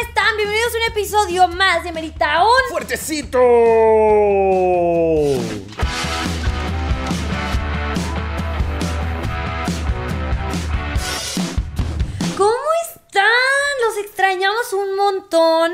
[0.00, 0.36] están?
[0.36, 2.70] Bienvenidos a un episodio más de Merita Un.
[2.70, 3.38] ¡Fuertecito!
[12.36, 13.24] ¿Cómo están?
[13.86, 15.72] Los extrañamos un montón.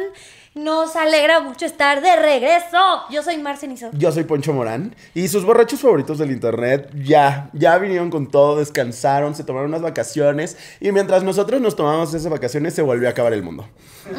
[0.55, 3.03] Nos alegra mucho estar de regreso.
[3.11, 3.91] Yo soy Marcenizo.
[3.93, 8.57] Yo soy Poncho Morán y sus borrachos favoritos del internet ya, ya vinieron con todo,
[8.57, 13.11] descansaron, se tomaron unas vacaciones y mientras nosotros nos tomamos esas vacaciones se volvió a
[13.11, 13.69] acabar el mundo.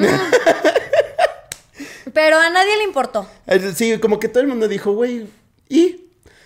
[2.13, 3.25] Pero a nadie le importó.
[3.73, 5.27] Sí, como que todo el mundo dijo, güey,
[5.69, 6.04] ¿y?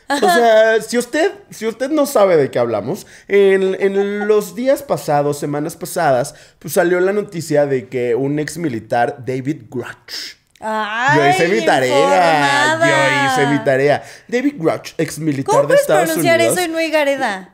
[0.10, 4.82] O sea, si usted, si usted no sabe de qué hablamos, en, en los días
[4.82, 11.18] pasados, semanas pasadas, pues salió la noticia de que un ex militar, David Grutch, Ay,
[11.18, 11.98] Yo hice mi tarea.
[11.98, 12.88] informada.
[12.90, 14.04] Yo hice mi tarea.
[14.28, 16.58] David Grutch, ex militar ¿Cómo de Estados pronunciar Unidos.
[16.58, 17.54] eso y no Igareda?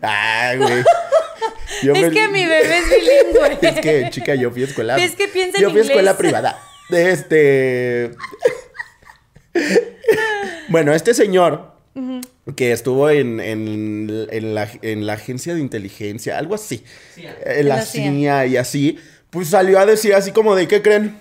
[0.00, 0.84] Ay, güey.
[1.82, 3.58] Yo Es me- que mi bebé es bilingüe.
[3.68, 4.96] Es que, chica, yo fui a escuela.
[4.96, 6.58] Es que piensa en Yo fui a escuela privada.
[6.88, 8.10] De este.
[10.68, 11.72] bueno, este señor.
[12.56, 16.82] Que estuvo en, en- en la, en la agencia de inteligencia, algo así.
[17.46, 18.10] En la La CIA.
[18.10, 18.98] CIA y así.
[19.30, 21.20] Pues salió a decir así como de, ¿qué creen?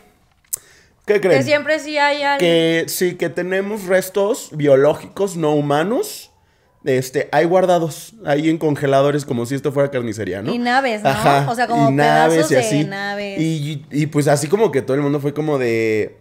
[1.05, 1.37] ¿Qué creen?
[1.39, 2.39] Que siempre sí hay alguien.
[2.39, 6.31] que sí, que tenemos restos biológicos no humanos.
[6.85, 10.53] Este, hay guardados ahí en congeladores como si esto fuera carnicería, ¿no?
[10.53, 11.11] Y naves, ¿no?
[11.49, 13.39] O sea, como pedazos de naves.
[13.39, 16.17] Y, y pues así como que todo el mundo fue como de...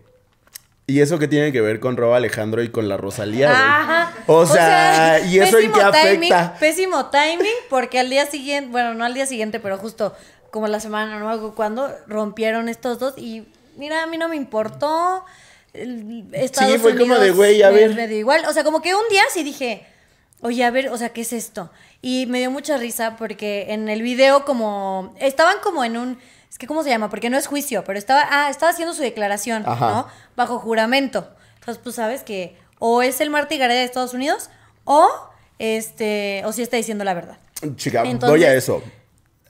[0.92, 3.48] ¿Y eso qué tiene que ver con Rob Alejandro y con la Rosalía?
[3.48, 3.58] güey?
[3.60, 4.12] Ajá.
[4.26, 6.56] O sea, ¿y eso en qué timing, afecta?
[6.60, 10.14] Pésimo timing, porque al día siguiente, bueno, no al día siguiente, pero justo
[10.50, 13.44] como la semana, no acuerdo cuándo, rompieron estos dos y
[13.78, 15.24] mira, a mí no me importó.
[16.32, 17.94] Estados Sí, fue como de, güey, a me- ver.
[17.94, 18.44] me dio igual.
[18.46, 19.86] O sea, como que un día sí dije,
[20.42, 21.70] oye, a ver, o sea, ¿qué es esto?
[22.02, 26.18] Y me dio mucha risa porque en el video como, estaban como en un,
[26.52, 27.08] es que ¿cómo se llama?
[27.10, 29.88] Porque no es juicio, pero estaba, ah, estaba haciendo su declaración, Ajá.
[29.90, 30.06] ¿no?
[30.36, 31.28] Bajo juramento.
[31.58, 34.50] Entonces, pues sabes que o es el Marta Gareda de Estados Unidos
[34.84, 35.08] o,
[35.58, 37.38] este, o sí está diciendo la verdad.
[37.76, 38.82] Chica, Entonces- voy a eso.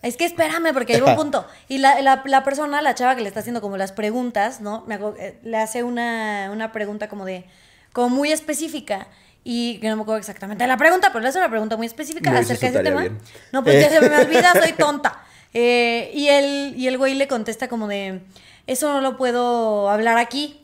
[0.02, 1.46] Es que espérame, porque hay un punto.
[1.68, 4.84] Y la, la- la persona, la chava que le está haciendo como las preguntas, ¿no?
[4.86, 7.46] Me acuerdo, eh, le hace una, una pregunta como de,
[7.92, 9.06] como muy específica.
[9.44, 12.30] Y que no me acuerdo exactamente la pregunta, pero le hace una pregunta muy específica
[12.30, 13.00] No acerca de ese tema.
[13.00, 13.18] bien.
[13.50, 15.21] No, pues ya se me olvida, soy tonta.
[15.54, 18.20] Eh, y, el, y el güey le contesta como de,
[18.66, 20.58] eso no lo puedo hablar aquí.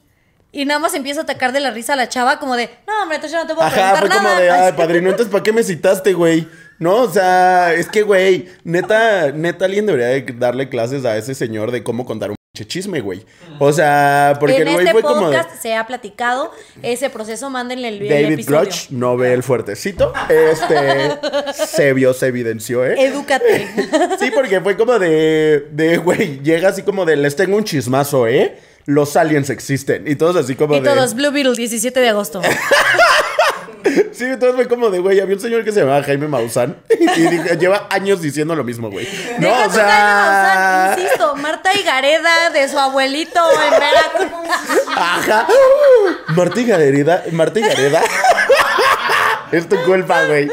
[0.50, 3.02] Y nada más empieza a atacar de la risa a la chava, como de, no,
[3.02, 4.40] hombre, entonces yo no te puedo Ajá, preguntar fue como nada.
[4.40, 6.48] de, ay, padrino, entonces, ¿para qué me citaste, güey?
[6.78, 11.34] No, o sea, es que, güey, neta, neta, alguien debería de darle clases a ese
[11.34, 13.24] señor de cómo contar un chisme, güey.
[13.58, 15.36] O sea, porque en el güey este fue como de...
[15.36, 16.52] podcast se ha platicado
[16.82, 18.60] ese proceso, mándenle el, el David episodio.
[18.60, 20.12] Grutch no ve el fuertecito.
[20.28, 21.18] Este
[21.52, 22.94] se vio, se evidenció, ¿eh?
[22.98, 23.68] Edúcate.
[24.18, 28.26] Sí, porque fue como de, de, güey, llega así como de, les tengo un chismazo,
[28.26, 28.58] ¿eh?
[28.84, 30.08] Los aliens existen.
[30.08, 30.88] Y todos así como y de...
[30.88, 32.40] todos, Blue Beetle, 17 de agosto.
[34.12, 37.06] Sí, entonces fue como de, güey, había un señor que se llamaba Jaime Maussan y
[37.06, 39.08] dijo- lleva años diciendo lo mismo, güey.
[39.38, 39.84] No, Deja o sea...
[39.86, 44.50] Jaime Maussan, insisto, Marta Higareda de su abuelito en Veracruz.
[44.96, 45.46] Ajá.
[46.28, 48.02] Marta Gareda, Marta Gareda.
[49.52, 50.50] es tu culpa, güey.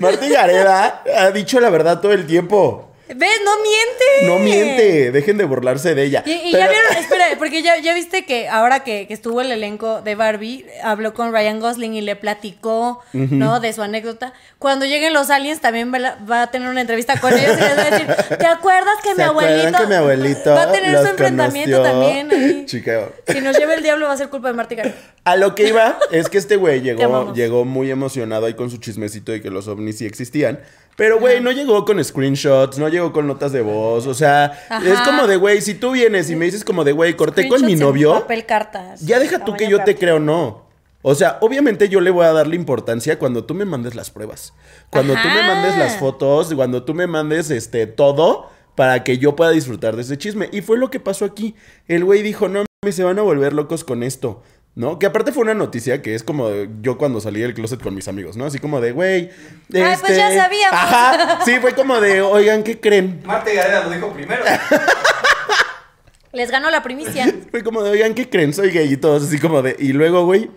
[0.00, 2.93] Marta Gareda ha dicho la verdad todo el tiempo.
[3.06, 3.40] ¿Ves?
[3.44, 4.26] No miente.
[4.26, 6.22] No miente, dejen de burlarse de ella.
[6.24, 9.40] Y, y Pero- ya vieron, espera, porque ya, ya viste que ahora que, que estuvo
[9.42, 13.60] el elenco de Barbie, habló con Ryan Gosling y le platicó, ¿no?
[13.60, 14.32] De su anécdota.
[14.58, 17.60] Cuando lleguen los aliens también va, la- va a tener una entrevista con ellos y
[17.60, 18.06] les va a decir,
[18.38, 19.78] ¿te acuerdas que ¿Se mi abuelito?
[19.78, 22.00] que mi abuelito Va a tener su enfrentamiento conoció?
[22.00, 22.30] también.
[22.30, 22.64] ahí.
[22.66, 23.08] Chica.
[23.28, 24.94] Si nos lleva el diablo va a ser culpa de Marta y Gareda.
[25.24, 28.78] A lo que iba es que este güey llegó, llegó muy emocionado ahí con su
[28.78, 30.60] chismecito de que los ovnis sí existían.
[30.96, 34.06] Pero, güey, no llegó con screenshots, no llegó con notas de voz.
[34.06, 34.88] O sea, Ajá.
[34.88, 37.64] es como de, güey, si tú vienes y me dices como de, güey, corté con
[37.64, 39.00] mi novio, Papel cartas.
[39.00, 40.64] ya deja tú que yo te creo o no.
[41.06, 44.54] O sea, obviamente yo le voy a darle importancia cuando tú me mandes las pruebas.
[44.88, 49.36] Cuando tú me mandes las fotos, cuando tú me mandes este todo para que yo
[49.36, 50.48] pueda disfrutar de ese chisme.
[50.50, 51.54] Y fue lo que pasó aquí.
[51.88, 54.42] El güey dijo, no mames, se van a volver locos con esto.
[54.76, 54.98] ¿No?
[54.98, 57.94] Que aparte fue una noticia que es como de- yo cuando salí del closet con
[57.94, 58.44] mis amigos, ¿no?
[58.44, 59.30] Así como de, güey.
[59.72, 60.72] Ay, pues ya sabíamos.
[60.80, 61.38] Ajá.
[61.44, 63.22] Sí, fue como de, oigan, ¿qué creen?
[63.24, 64.42] Marta Gareda lo dijo primero.
[66.32, 67.32] Les ganó la primicia.
[67.52, 68.52] Fue como de, oigan, ¿qué creen?
[68.52, 70.50] Soy gay y todos así como de, y luego, güey.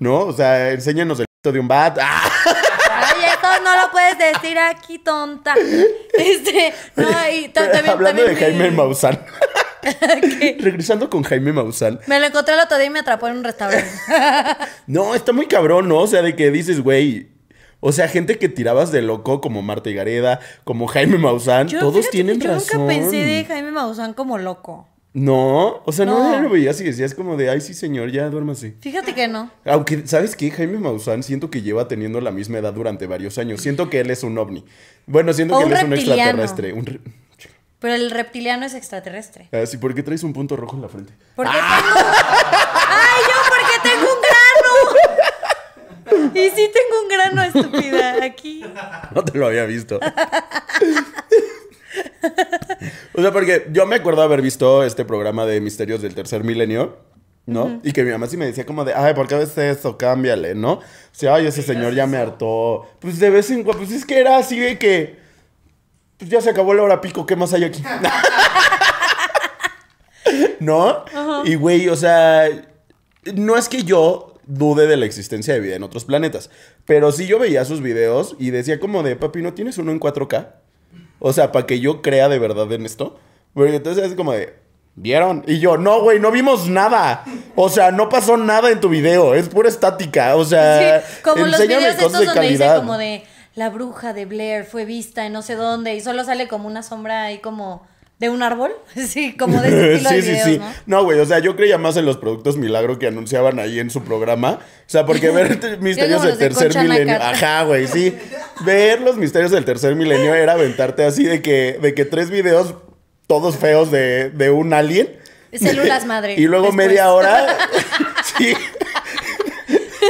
[0.00, 0.20] ¿No?
[0.22, 1.96] O sea, enséñanos el de un bat.
[2.02, 2.28] ¡Ah!
[2.90, 5.54] Ay, no lo puedes decir aquí, tonta.
[6.12, 9.24] Este, no, y ta- también, Hablando de también Jaime vi- Maussan.
[10.60, 12.00] Regresando con Jaime Maussan.
[12.06, 13.86] Me lo encontré el otro día y me atrapó en un restaurante.
[14.86, 15.98] No, está muy cabrón, ¿no?
[15.98, 17.28] O sea, de que dices, güey.
[17.80, 22.08] O sea, gente que tirabas de loco como Marta Gareda, como Jaime Maussan, Yo, todos
[22.10, 22.80] tienen yo razón.
[22.82, 24.88] nunca pensé de Jaime Maussan como loco.
[25.12, 26.42] No, o sea, no, No.
[26.42, 28.76] lo veías y decías como de, ay, sí, señor, ya duérmase.
[28.80, 29.50] Fíjate que no.
[29.64, 30.50] Aunque, ¿sabes qué?
[30.50, 33.60] Jaime Maussan siento que lleva teniendo la misma edad durante varios años.
[33.60, 34.64] Siento que él es un ovni.
[35.06, 36.72] Bueno, siento O que él es un extraterrestre.
[36.72, 37.00] Un re-
[37.78, 39.48] Pero el reptiliano es extraterrestre.
[39.52, 41.12] Ah, sí, ¿por qué traes un punto rojo en la frente?
[41.34, 41.98] Porque tengo.
[42.88, 44.36] ¡Ay, yo porque tengo un grano!
[46.34, 48.64] Y sí tengo un grano, estúpida, aquí.
[49.14, 49.98] No te lo había visto.
[53.14, 56.98] o sea, porque yo me acuerdo haber visto este programa de Misterios del Tercer Milenio,
[57.46, 57.80] ¿no?
[57.82, 59.96] Y que mi mamá sí me decía como de, ay, ¿por qué ves eso?
[59.98, 60.74] Cámbiale, ¿no?
[60.74, 60.82] O
[61.12, 62.86] sea, ay, ese señor ya me hartó.
[63.00, 65.18] Pues de vez en cuando, pues es que era así de que,
[66.18, 67.82] pues ya se acabó la hora pico, ¿qué más hay aquí?
[70.60, 71.04] ¿No?
[71.44, 72.48] Y güey, o sea,
[73.34, 76.50] no es que yo dude de la existencia de vida en otros planetas,
[76.84, 80.00] pero sí yo veía sus videos y decía como de, papi, ¿no tienes uno en
[80.00, 80.48] 4K?
[81.18, 83.18] O sea, para que yo crea de verdad en esto.
[83.54, 84.54] Porque entonces es como de,
[84.94, 85.42] ¿vieron?
[85.46, 87.24] Y yo, no, güey, no vimos nada.
[87.54, 90.36] O sea, no pasó nada en tu video, es pura estática.
[90.36, 93.24] O sea, Sí, como los videos estos donde dice como de
[93.56, 96.82] la bruja de Blair fue vista en no sé dónde y solo sale como una
[96.82, 97.84] sombra ahí como
[98.18, 98.72] de un árbol.
[98.94, 100.58] Sí, como de ese estilo sí, de sí, videos, sí.
[100.86, 100.98] ¿no?
[100.98, 103.90] No, güey, o sea, yo creía más en los productos milagro que anunciaban ahí en
[103.90, 104.60] su programa.
[104.60, 107.16] O sea, porque ver misterios del de tercer milenio.
[107.20, 108.16] Ajá, güey, sí.
[108.64, 112.74] Ver los misterios del tercer milenio era aventarte así de que, de que tres videos
[113.26, 115.16] todos feos de, de un alien.
[115.52, 116.86] Células madre, Y luego después.
[116.88, 117.46] media hora.
[118.36, 118.52] sí.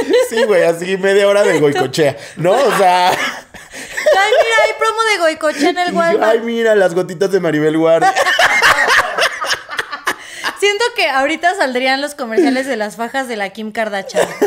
[0.29, 2.17] Sí, güey, así media hora de goicochea.
[2.37, 2.51] ¿No?
[2.51, 3.11] O sea.
[3.11, 6.31] Ay, mira, hay promo de Goicocha en el Walmart.
[6.31, 8.13] ay, mira, las gotitas de Maribel Guardia.
[10.59, 14.27] Siento que ahorita saldrían los comerciales de las fajas de la Kim Kardashian.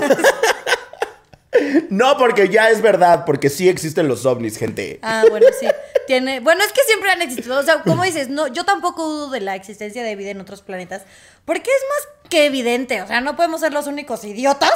[1.91, 5.00] No, porque ya es verdad, porque sí existen los ovnis, gente.
[5.02, 5.67] Ah, bueno, sí.
[6.06, 6.38] Tiene.
[6.38, 7.58] Bueno, es que siempre han existido.
[7.58, 10.62] O sea, como dices, no, yo tampoco dudo de la existencia de vida en otros
[10.62, 11.02] planetas.
[11.44, 13.02] Porque es más que evidente.
[13.02, 14.73] O sea, no podemos ser los únicos idiotas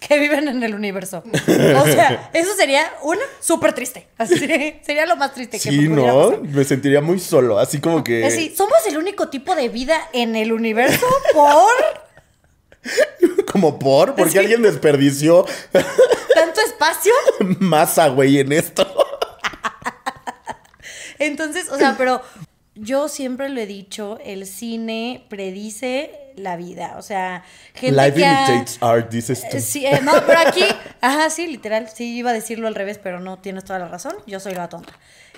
[0.00, 1.22] que viven en el universo.
[1.24, 4.08] O sea, eso sería una súper triste.
[4.18, 6.30] Así sería lo más triste que Sí, pudiera ¿no?
[6.30, 6.42] pasar.
[6.42, 8.24] Me sentiría muy solo, así como que...
[8.24, 11.70] Así, somos el único tipo de vida en el universo por
[13.52, 14.38] Como por, porque Sí.
[14.38, 15.44] alguien desperdició
[16.34, 17.12] tanto espacio.
[17.60, 18.86] masa, güey, en esto.
[21.18, 22.22] Entonces, o sea, pero
[22.80, 26.94] yo siempre lo he dicho, el cine predice la vida.
[26.96, 27.44] O sea,
[27.74, 29.56] gente Life que ha- imitates art, dices tú.
[29.56, 30.64] Eh, Sí, eh, no, pero aquí,
[31.00, 34.14] ajá, sí, literal, sí, iba a decirlo al revés, pero no, tienes toda la razón,
[34.26, 34.92] yo soy la tonta.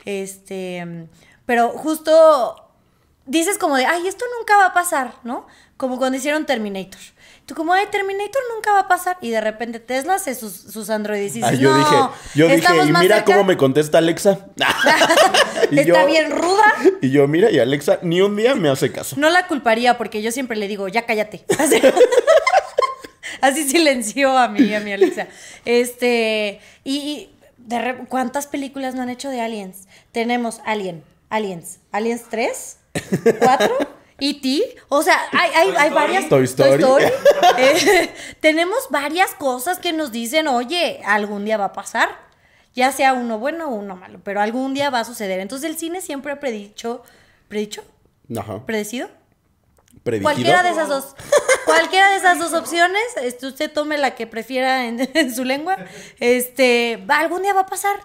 [0.04, 1.08] Este, mm,
[1.46, 2.70] pero justo
[3.26, 5.46] dices como de, ay, esto nunca va a pasar, ¿no?
[5.76, 7.00] Como cuando hicieron Terminator.
[7.52, 10.88] Tú como, ay, Terminator nunca va a pasar, y de repente Tesla hace sus, sus
[10.88, 11.96] androides y dices, Ah, yo no, dije,
[12.34, 13.24] yo dije, y mira cerca".
[13.24, 14.46] cómo me contesta Alexa.
[15.70, 16.64] Y Está yo- bien ruda.
[17.02, 19.16] Y yo, mira, y Alexa ni un día me hace caso.
[19.18, 21.44] No la culparía porque yo siempre le digo, ya cállate.
[21.58, 21.80] Así,
[23.42, 25.26] así silenció a mí, a mi Alexa.
[25.66, 29.88] Este, y, y de re- ¿cuántas películas no han hecho de Aliens?
[30.12, 32.76] Tenemos Alien, Aliens, Aliens 3,
[33.40, 33.78] 4,
[34.18, 34.76] E.T.
[34.88, 36.28] O sea, hay, hay, hay varias.
[36.28, 36.84] Toy Story.
[37.58, 38.08] Eh,
[38.40, 42.08] tenemos varias cosas que nos dicen, oye, algún día va a pasar.
[42.74, 45.40] Ya sea uno bueno o uno malo, pero algún día va a suceder.
[45.40, 47.02] Entonces el cine siempre ha predicho,
[47.48, 47.84] predicho,
[48.34, 48.64] Ajá.
[48.64, 49.10] predecido
[50.02, 50.30] Predigido.
[50.32, 51.14] Cualquiera de esas dos.
[51.66, 55.76] Cualquiera de esas dos opciones, este, usted tome la que prefiera en, en su lengua.
[56.18, 57.96] Este, va, algún día va a pasar.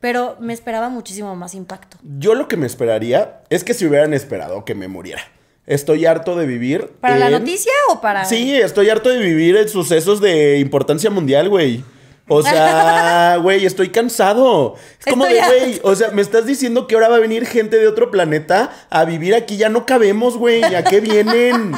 [0.00, 1.96] Pero me esperaba muchísimo más impacto.
[2.02, 5.22] Yo lo que me esperaría es que se hubieran esperado que me muriera.
[5.66, 6.92] Estoy harto de vivir.
[7.00, 8.24] ¿Para la noticia o para.?
[8.24, 11.82] Sí, estoy harto de vivir en sucesos de importancia mundial, güey.
[12.28, 14.74] O sea, güey, estoy cansado.
[15.00, 17.46] Es como Estoy de, güey, o sea, me estás diciendo que ahora va a venir
[17.46, 19.56] gente de otro planeta a vivir aquí.
[19.56, 20.62] Ya no cabemos, güey.
[20.62, 21.72] ¿A qué vienen?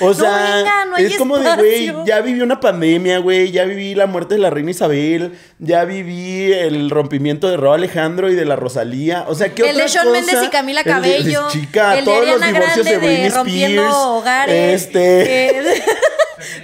[0.00, 3.52] O No sea, venga, no hay es como de, güey, ya viví una pandemia, güey.
[3.52, 5.38] Ya viví la muerte de la reina Isabel.
[5.60, 9.24] Ya viví el rompimiento de Rob Alejandro y de la Rosalía.
[9.28, 10.20] O sea, ¿qué El de otra Shawn cosa?
[10.26, 11.48] Mendes y Camila El de- Cabello.
[11.52, 13.96] chica, el de todos los divorcios Grande de Britney rompiendo Spears.
[14.04, 14.82] hogares.
[14.82, 15.58] Este.
[15.60, 15.82] eh,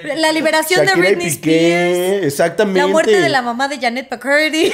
[0.16, 2.24] la liberación Shakira de Britney Spears.
[2.24, 2.80] exactamente.
[2.80, 4.72] La muerte de la mamá de Janet McCurdy.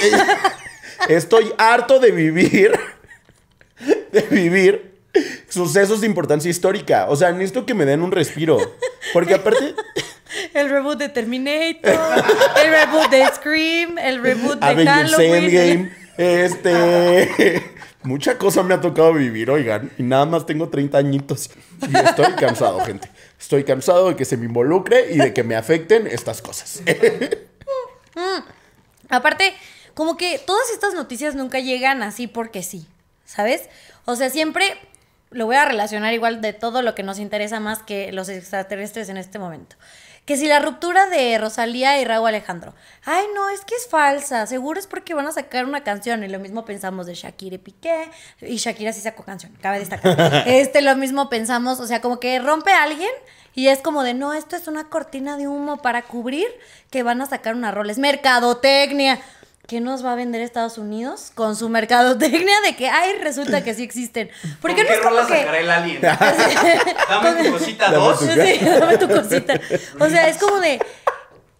[1.09, 2.71] Estoy harto de vivir.
[4.11, 4.96] De vivir
[5.49, 7.07] sucesos de importancia histórica.
[7.09, 8.57] O sea, necesito que me den un respiro.
[9.13, 9.75] Porque aparte,
[10.53, 12.23] El reboot de Terminator,
[12.63, 15.43] el reboot de Scream, el reboot de Avengers Halloween.
[15.43, 15.91] Endgame.
[16.17, 17.75] Este.
[18.03, 19.91] Mucha cosa me ha tocado vivir, oigan.
[19.99, 21.51] Y nada más tengo 30 añitos.
[21.87, 23.07] Y estoy cansado, gente.
[23.39, 26.81] Estoy cansado de que se me involucre y de que me afecten estas cosas.
[29.09, 29.53] Aparte,
[29.93, 32.87] como que todas estas noticias nunca llegan así porque sí,
[33.25, 33.69] ¿sabes?
[34.05, 34.79] O sea, siempre
[35.31, 39.09] lo voy a relacionar igual de todo lo que nos interesa más que los extraterrestres
[39.09, 39.75] en este momento.
[40.25, 42.75] Que si la ruptura de Rosalía y Raúl Alejandro.
[43.05, 44.45] Ay, no, es que es falsa.
[44.45, 46.21] Seguro es porque van a sacar una canción.
[46.21, 48.11] Y lo mismo pensamos de Shakira y Piqué.
[48.41, 50.43] Y Shakira sí sacó canción, cabe destacar.
[50.47, 53.09] este, lo mismo pensamos, o sea, como que rompe a alguien
[53.57, 56.45] y es como de, no, esto es una cortina de humo para cubrir
[56.91, 57.89] que van a sacar una rol.
[57.89, 59.19] Es mercadotecnia.
[59.67, 63.73] ¿Qué nos va a vender Estados Unidos con su mercadotecnia de que, ay, resulta que
[63.73, 64.29] sí existen?
[64.61, 65.39] Porque ¿Con no qué es como rola que...
[65.39, 66.01] sacará el alien?
[66.01, 68.19] Dame tu cosita Dame dos.
[68.19, 69.59] tu- Sí, dame tu cosita.
[69.99, 70.79] O sea, es como de.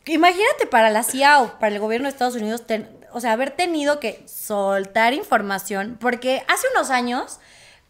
[0.06, 3.52] Imagínate para la CIA o para el gobierno de Estados Unidos, ten- o sea, haber
[3.52, 7.40] tenido que soltar información, porque hace unos años,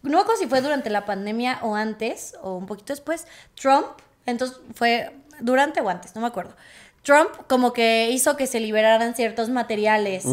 [0.01, 3.85] no me acuerdo si fue durante la pandemia o antes, o un poquito después, Trump,
[4.25, 6.55] entonces fue durante o antes, no me acuerdo.
[7.07, 10.25] Trump como que hizo que se liberaran ciertos materiales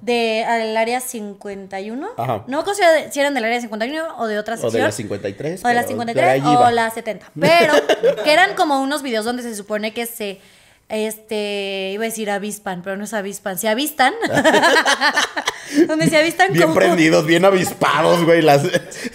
[0.00, 2.08] de al área 51.
[2.16, 2.44] Ajá.
[2.46, 4.72] No acuerdo si era- si eran del área 51 o de otra O sección.
[4.82, 5.64] de la 53.
[5.64, 7.32] O de la pero 53 por ahí o la 70.
[7.40, 7.74] Pero
[8.22, 10.40] que eran como unos videos donde se supone que se.
[10.88, 11.90] Este.
[11.94, 13.58] Iba a decir avispan, pero no es avispan.
[13.58, 14.14] Se avistan.
[15.88, 16.74] donde se avistan Bien como.
[16.74, 18.40] prendidos, bien avispados, güey.
[18.42, 18.62] Las,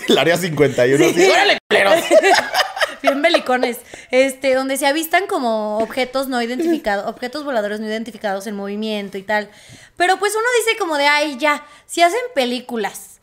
[0.09, 1.05] el área 51.
[1.05, 1.95] así, ¡Órale, culeros!
[3.05, 3.79] bien belicones.
[4.11, 9.23] Este, donde se avistan como objetos no identificados, objetos voladores no identificados en movimiento y
[9.23, 9.49] tal.
[9.97, 13.15] Pero pues uno dice como de, ay, ya, si hacen películas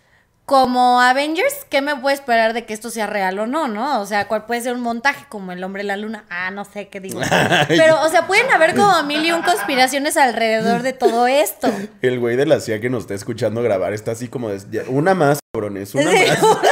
[0.44, 4.00] como Avengers, ¿qué me puede esperar de que esto sea real o no, no?
[4.00, 6.24] O sea, ¿cuál puede ser un montaje como El Hombre de la Luna?
[6.30, 7.20] Ah, no sé qué digo.
[7.68, 11.68] Pero, o sea, pueden haber como mil y un conspiraciones alrededor de todo esto.
[12.02, 15.14] El güey de la CIA que nos está escuchando grabar está así como de, una
[15.14, 16.42] más, cabrones, una Sí, más.
[16.42, 16.70] Una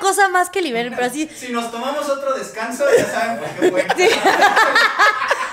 [0.00, 3.70] cosa más que liberen, pero así, Si nos tomamos otro descanso, ya saben por qué
[3.70, 3.86] fue.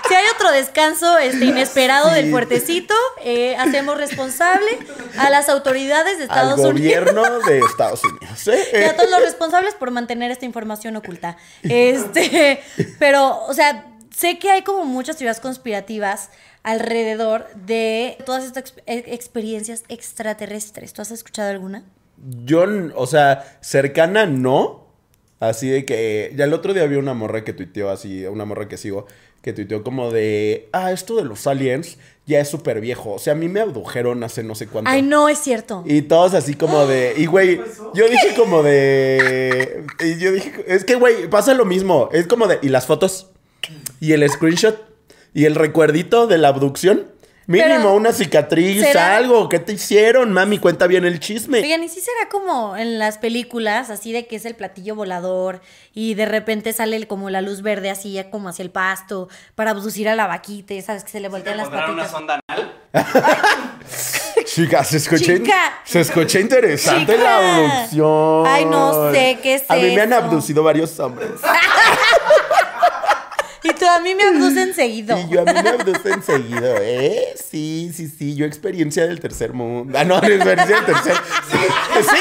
[0.08, 2.16] Si hay otro descanso este, inesperado Sí.
[2.16, 4.66] del fuertecito, eh, hacemos responsable
[5.20, 8.48] a las autoridades de Al Estados Unidos gobierno de Estados Unidos.
[8.48, 8.68] ¿eh?
[8.74, 11.36] y a todos los responsables por mantener esta información oculta.
[11.64, 12.64] Este,
[13.00, 13.86] pero, o sea,
[14.16, 16.30] sé que hay como muchas teorías conspirativas
[16.64, 20.94] alrededor de todas estas ex- experiencias extraterrestres.
[20.94, 21.84] ¿Tú has escuchado alguna?
[22.44, 24.88] Yo, o sea, cercana no.
[25.40, 28.68] Así de que ya el otro día había una morra que tuiteó así, una morra
[28.68, 29.06] que sigo,
[29.44, 31.98] que tuiteó como de, ah, esto de los aliens
[32.28, 33.14] ya es súper viejo.
[33.14, 34.92] O sea, a mí me abdujeron hace no sé cuánto.
[34.92, 35.84] Ay, no, es cierto.
[35.88, 37.14] Y todos así como de.
[37.18, 37.62] Y güey,
[37.94, 39.86] yo dije como de.
[40.02, 40.66] Y yo dije.
[40.68, 42.10] Es que, güey, pasa lo mismo.
[42.12, 42.60] Es como de.
[42.62, 43.28] Y las fotos.
[44.02, 44.78] Y el screenshot.
[45.34, 47.08] Y el recuerdito de la abducción.
[47.48, 49.16] Mínimo Pero, una cicatriz, ¿será?
[49.16, 49.48] algo.
[49.48, 50.60] ¿Qué te hicieron, mami?
[50.60, 51.60] Cuenta bien el chisme.
[51.62, 55.62] Oigan, ¿y si será como en las películas, así de que es el platillo volador
[55.94, 59.72] y de repente sale como la luz verde así, ya como hacia el pasto, para
[59.72, 62.20] abducir a la vaquita, y sabes que se le ¿Te voltean las pondrán una patitas?
[62.20, 62.74] sonda anal?
[64.46, 65.82] Chica, se escucha, in- Chica.
[65.86, 67.24] se escucha interesante Chica.
[67.24, 68.44] la abducción.
[68.48, 71.30] Ay, no sé qué es A mí me han abducido varios hombres.
[73.70, 75.18] Y tú a mí me abducen seguido.
[75.30, 77.36] Y yo a mí me abducen seguido, ¿eh?
[77.50, 78.36] Sí, sí, sí.
[78.36, 79.98] Yo experiencia del tercer mundo.
[79.98, 81.16] Ah, no, experiencia del tercer.
[81.52, 81.58] Sí,
[82.02, 82.18] sí,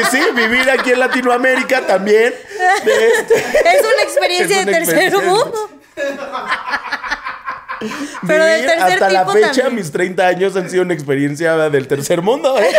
[0.00, 2.34] y sí, vivir aquí en Latinoamérica también.
[2.84, 5.30] De este- Es una experiencia Es de una tercer experiencia.
[5.30, 5.70] mundo.
[8.26, 9.74] Pero del tercer hasta la fecha, también.
[9.76, 12.70] mis 30 años han sido una experiencia del tercer mundo, ¿eh?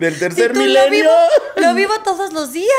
[0.00, 0.90] Del tercer lo milenio.
[0.90, 1.10] vivo,
[1.56, 2.70] lo vivo todos los días.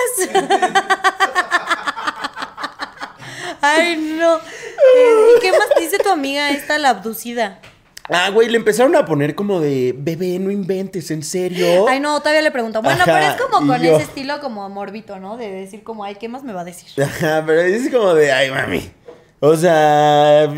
[3.80, 4.38] Ay, no.
[4.38, 7.60] Eh, ¿Y qué más dice tu amiga esta, la abducida?
[8.10, 11.88] Ah, güey, le empezaron a poner como de, bebé, no inventes, ¿en serio?
[11.88, 12.82] Ay, no, todavía le pregunto.
[12.82, 15.38] Bueno, Ajá, pero es como con yo- ese estilo como morbito, ¿no?
[15.38, 16.90] De decir como, ay, ¿qué más me va a decir?
[17.01, 18.92] Ajá, pero es como de, ay, mami.
[19.40, 20.50] O sea,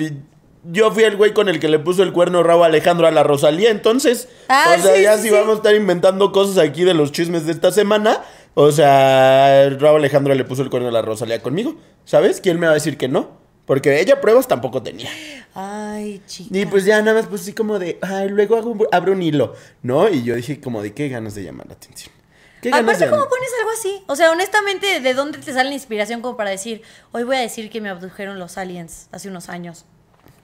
[0.71, 3.11] yo fui el güey con el que le puso el cuerno rabo a Alejandro a
[3.11, 5.29] la Rosalía, entonces, Ah, o sea, sí, ya sí, sí.
[5.29, 8.21] vamos a estar inventando cosas aquí de los chismes de esta semana,
[8.55, 12.41] o sea, Rabo Alejandro le puso el cuerno a la Rosalía conmigo, ¿sabes?
[12.41, 13.41] ¿Quién me va a decir que no?
[13.65, 15.09] Porque ella pruebas tampoco tenía.
[15.55, 16.57] Ay, chica.
[16.57, 19.21] Y pues ya nada más, pues así como de, ay, luego hago un- abro un
[19.23, 20.09] hilo, ¿no?
[20.09, 22.13] Y yo dije como de, qué ganas de llamar la atención.
[22.61, 24.03] ¿Qué ganas Aparte, de ¿cómo pones algo así?
[24.07, 26.81] O sea, honestamente, ¿de dónde te sale la inspiración como para decir,
[27.11, 29.85] hoy voy a decir que me abdujeron los aliens hace unos años?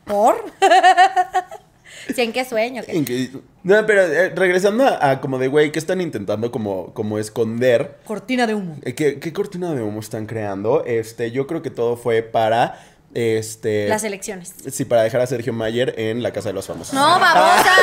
[0.06, 0.44] ¿Por?
[2.16, 2.84] ¿Sí, ¿En qué sueño?
[2.86, 2.96] ¿Qué?
[2.98, 3.30] En que-
[3.64, 7.98] No, pero eh, regresando a, a como de, güey, ¿qué están intentando como, como esconder?
[8.06, 8.78] Cortina de humo.
[8.84, 10.84] Eh, ¿Qué, qué cortina de humo están creando?
[10.86, 12.80] Este, yo creo que todo fue para,
[13.14, 13.88] este...
[13.90, 14.54] Las elecciones.
[14.72, 16.94] Sí, para dejar a Sergio Mayer en la Casa de los Famosos.
[16.94, 17.74] No, babosa.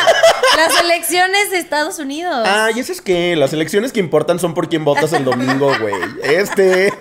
[0.56, 2.44] Las elecciones de Estados Unidos.
[2.46, 3.36] Ah, ¿y eso es qué?
[3.36, 5.94] Las elecciones que importan son por quién votas el domingo, güey.
[6.22, 6.92] Este...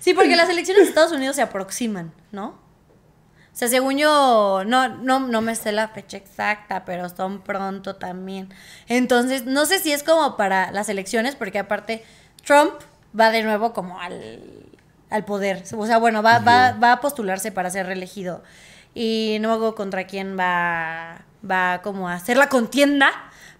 [0.00, 2.58] Sí, porque las elecciones de Estados Unidos se aproximan, ¿no?
[3.58, 7.96] O sea, según yo, no, no, no me sé la fecha exacta, pero son pronto
[7.96, 8.54] también.
[8.86, 12.04] Entonces, no sé si es como para las elecciones, porque aparte
[12.46, 12.74] Trump
[13.18, 14.68] va de nuevo como al,
[15.10, 15.64] al poder.
[15.76, 18.44] O sea, bueno, va, va, va a postularse para ser reelegido.
[18.94, 23.10] Y no acuerdo contra quién va, va como a hacer la contienda,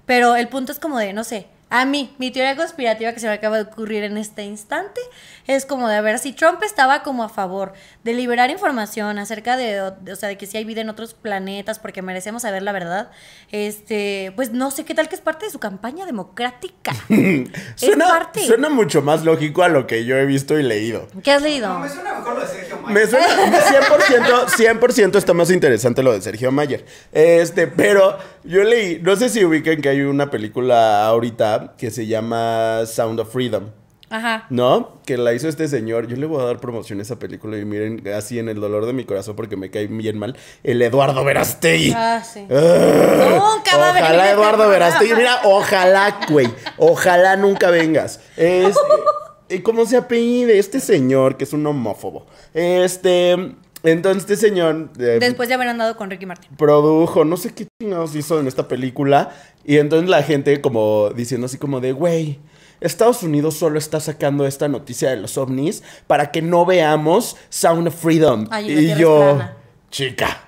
[0.07, 3.27] pero el punto es como de, no sé, a mí, mi teoría conspirativa que se
[3.27, 5.01] me acaba de ocurrir en este instante
[5.47, 7.73] es como de a ver si Trump estaba como a favor
[8.05, 11.15] de liberar información acerca de, de- o sea, de que si hay vida en otros
[11.15, 13.11] planetas porque merecemos saber la verdad.
[13.51, 16.93] Este, pues no sé qué tal que es parte de su campaña democrática.
[17.09, 18.47] es Suena, parte.
[18.47, 21.09] suena mucho más lógico a lo que yo he visto y leído.
[21.23, 21.69] ¿Qué has leído?
[21.69, 23.09] No, me suena mejor lo de Sergio Me Mayer.
[23.09, 23.27] suena
[23.61, 26.85] 100%, 100% está más interesante lo de Sergio Mayer.
[27.13, 32.07] Este, pero yo leí, no sé si ubican que hay una película ahorita que se
[32.07, 33.65] llama Sound of Freedom.
[34.11, 34.47] Ajá.
[34.49, 35.01] ¿No?
[35.05, 36.07] Que la hizo este señor.
[36.07, 38.87] Yo le voy a dar promoción a esa película y miren, así en el dolor
[38.87, 40.37] de mi corazón porque me cae bien mal.
[40.65, 41.93] El Eduardo Verastegui.
[41.95, 42.41] Ah, sí.
[42.41, 44.69] Nunca va a venir Ojalá este Eduardo.
[44.69, 45.15] Verastegui.
[45.15, 46.49] Mira, ojalá, güey.
[46.79, 48.21] Ojalá nunca vengas.
[48.37, 48.81] Este,
[49.51, 52.27] ¿y ¿Cómo se apellide este señor que es un homófobo?
[52.55, 53.57] Este.
[53.91, 54.91] Entonces, este señor.
[54.99, 56.51] eh, Después de haber andado con Ricky Martin.
[56.57, 59.31] produjo, no sé qué chingados hizo en esta película.
[59.65, 62.39] Y entonces la gente como diciendo así como de, güey,
[62.81, 67.89] Estados Unidos solo está sacando esta noticia de los ovnis para que no veamos Sound
[67.89, 68.47] of Freedom.
[68.51, 69.57] Ay, y yo, plana.
[69.91, 70.48] chica.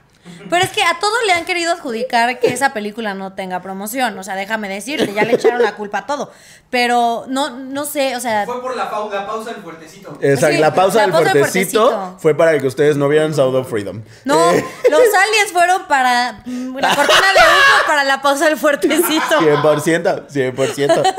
[0.50, 4.19] Pero es que a todos le han querido adjudicar que esa película no tenga promoción.
[4.19, 6.31] O sea, déjame decirte, ya le echaron la culpa a todo.
[6.69, 8.45] Pero no, no sé, o sea.
[8.47, 10.19] Fue por la, pau- la pausa del fuertecito.
[10.21, 13.35] Exacto, Sí, la pausa la del pausa del fuertecito fue para que ustedes no vieran
[13.35, 14.03] Sound of Freedom.
[14.25, 19.39] No, Eh, los aliens fueron para la cortina de humo para la pausa del fuertecito.
[19.41, 21.15] 100%, 100%.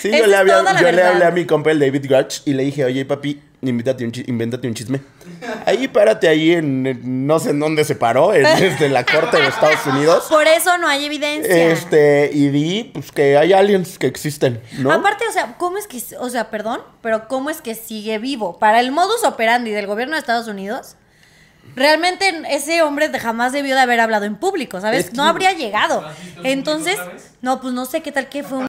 [0.00, 2.62] Sí, Esa yo, le, yo le hablé a mi compa, el David Grudge, y le
[2.64, 5.00] dije, oye, papi, invéntate un, invéntate un chisme.
[5.66, 9.36] Ahí párate ahí en, en- no sé en dónde se paró, en desde la corte
[9.38, 10.26] de Estados Unidos.
[10.28, 11.70] Por eso no hay evidencia.
[11.72, 14.92] Este, y di, pues, que hay aliens que existen, ¿no?
[14.92, 18.58] Aparte, o sea, ¿cómo es que, o sea, perdón, pero cómo es que sigue vivo?
[18.58, 20.96] Para el modus operandi del gobierno de Estados Unidos,
[21.74, 25.12] realmente ese hombre jamás debió de haber hablado en público, ¿sabes?
[25.14, 26.02] No habría llegado.
[26.02, 26.98] ¿Lo has visto en Entonces,
[27.42, 28.66] no, pues no sé qué tal que fue un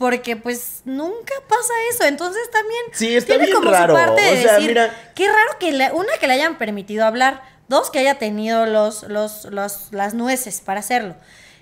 [0.00, 4.22] Porque pues nunca pasa eso, entonces también Sí, está tiene bien como raro, su parte
[4.22, 7.42] de o sea, decir, mira- qué raro que le- una que le hayan permitido hablar,
[7.68, 11.16] dos que haya tenido los, los, los, las nueces para hacerlo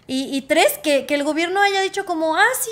[0.06, 2.70] y, y tres que, que el gobierno haya dicho como, ah sí,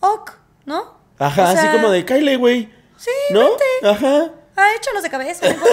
[0.00, 0.32] ok,
[0.66, 0.94] ¿no?
[1.18, 2.68] Ajá, O sea, así como de, Kyle, güey.
[2.98, 3.40] Sí, ¿No?
[3.48, 3.64] vente.
[3.82, 4.30] Ajá.
[4.56, 5.46] Ah, échanos de cabeza.
[5.54, 5.64] no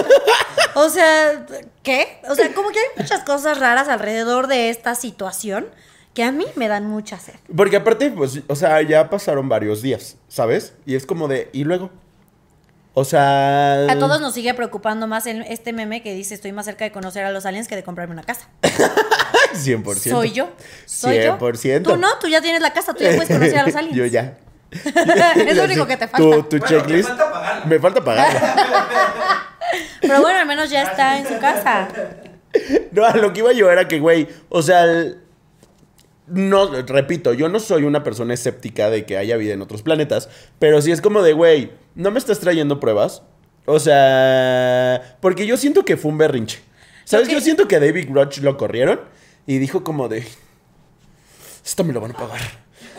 [0.82, 1.46] o sea,
[1.82, 2.20] ¿qué?
[2.28, 5.68] O sea, como que hay muchas cosas raras alrededor de esta situación
[6.14, 7.34] que a mí me dan mucha sed.
[7.56, 10.74] Porque aparte, pues, o sea, ya pasaron varios días, ¿sabes?
[10.86, 11.90] Y es como de, ¿y luego?
[12.94, 13.86] O sea...
[13.90, 16.92] A todos nos sigue preocupando más el- este meme que dice estoy más cerca de
[16.92, 18.48] conocer a los aliens que de comprarme una casa.
[19.54, 20.10] 100%.
[20.10, 20.50] Soy yo.
[20.84, 21.38] Soy yo.
[21.38, 21.82] 100%.
[21.84, 23.96] Tú no, tú ya tienes la casa, tú ya puedes conocer a los aliens.
[23.96, 24.36] Yo ya.
[25.36, 26.18] es lo único que te falta.
[26.18, 27.08] Tu, tu Bueno, checklist.
[27.08, 27.64] me falta pagarla.
[27.66, 29.46] Me falta pagarla.
[30.00, 31.88] Pero bueno, al menos ya está en su casa.
[32.90, 35.18] No, a lo que iba yo era que, güey, o sea, el-
[36.32, 40.28] no, repito, yo no soy una persona escéptica de que haya vida en otros planetas,
[40.58, 43.22] pero sí es como de, güey, no me estás trayendo pruebas.
[43.64, 46.60] O sea, porque yo siento que fue un berrinche.
[47.04, 47.28] ¿Sabes?
[47.28, 49.00] Yo siento que a David Grudge lo corrieron
[49.46, 50.24] y dijo como de,
[51.64, 52.40] esto me lo van a pagar.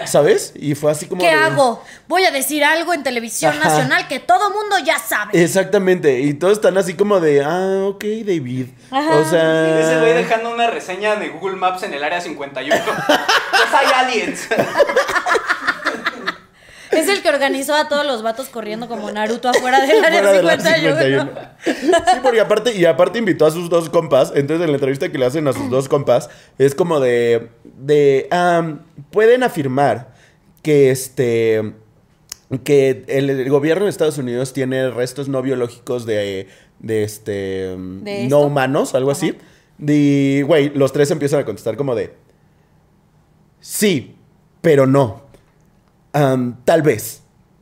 [0.05, 0.53] ¿Sabes?
[0.55, 1.83] Y fue así como ¿Qué de- hago?
[2.07, 3.69] Voy a decir algo en televisión Ajá.
[3.69, 5.41] nacional que todo mundo ya sabe.
[5.43, 8.67] Exactamente, y todos están así como de, ah, ok, David.
[8.91, 9.15] Ajá.
[9.17, 9.79] O sea...
[9.79, 12.75] Ese güey dejando una reseña de Google Maps en el área 51.
[12.95, 14.47] pues hay aliens.
[16.95, 20.33] Es el que organizó a todos los vatos corriendo como Naruto afuera del área Fuera
[20.33, 20.97] de la 51.
[20.97, 21.31] 51.
[21.65, 24.31] Sí, porque aparte, y aparte invitó a sus dos compas.
[24.35, 27.49] Entonces, en la entrevista que le hacen a sus dos compas, es como de.
[27.63, 28.29] de
[29.11, 30.13] pueden afirmar
[30.61, 31.73] que este.
[32.63, 36.47] que el, el gobierno de Estados Unidos tiene restos no biológicos de.
[36.79, 37.75] de este.
[37.77, 39.37] ¿De no humanos, algo así.
[39.79, 42.13] Y, güey, los tres empiezan a contestar como de.
[43.59, 44.15] Sí,
[44.61, 45.22] pero no.
[46.13, 47.19] Am, tal vez.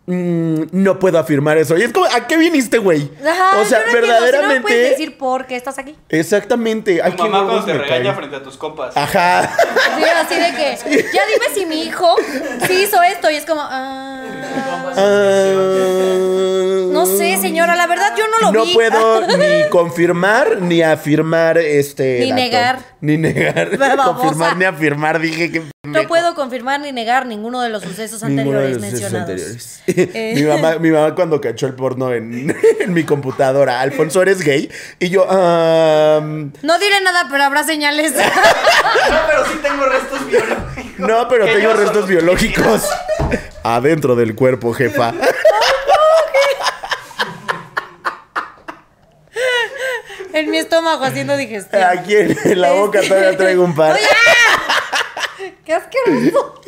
[0.07, 1.77] Mm, no puedo afirmar eso.
[1.77, 3.09] Y es como, ¿a qué viniste, güey?
[3.25, 4.61] Ajá, o sea, yo no si no me verdaderamente.
[4.61, 5.95] puedes decir por qué estás aquí.
[6.09, 7.01] Exactamente.
[7.01, 8.97] Ay, Tu qué mamá cuando te regaña frente a tus compas.
[8.97, 9.55] Ajá.
[9.97, 10.77] Sí, así de que,
[11.13, 12.15] ya dime si mi hijo
[12.67, 13.29] sí hizo esto.
[13.29, 14.23] Y es como, ah,
[14.97, 18.73] Ah, no sé, señor, señora, la verdad yo no lo no vi.
[18.73, 22.35] puedo ni confirmar ni afirmar este Ni dato.
[22.41, 22.79] negar.
[23.01, 23.69] Ni negar.
[24.05, 25.19] Confirmar ni afirmar.
[25.19, 25.63] Dije que.
[25.83, 29.29] No puedo confirmar ni negar ninguno de los sucesos anteriores los sucesos mencionados.
[29.29, 29.81] anteriores.
[29.87, 30.33] Eh.
[30.37, 34.69] mi, mamá, mi mamá cuando cachó el porno en, en mi computadora, Alfonso, ¿eres gay?
[34.99, 38.13] Y yo, "Am, No diré nada, pero habrá señales.
[38.13, 40.99] No, pero sí tengo restos biológicos.
[40.99, 42.83] no, pero tengo restos biológicos
[43.63, 45.13] adentro del cuerpo, jefa.
[50.33, 51.83] En mi estómago haciendo digestión.
[51.83, 53.95] Aquí en, la boca todavía traigo un par.
[55.39, 56.61] Oye, ¡Qué asqueroso!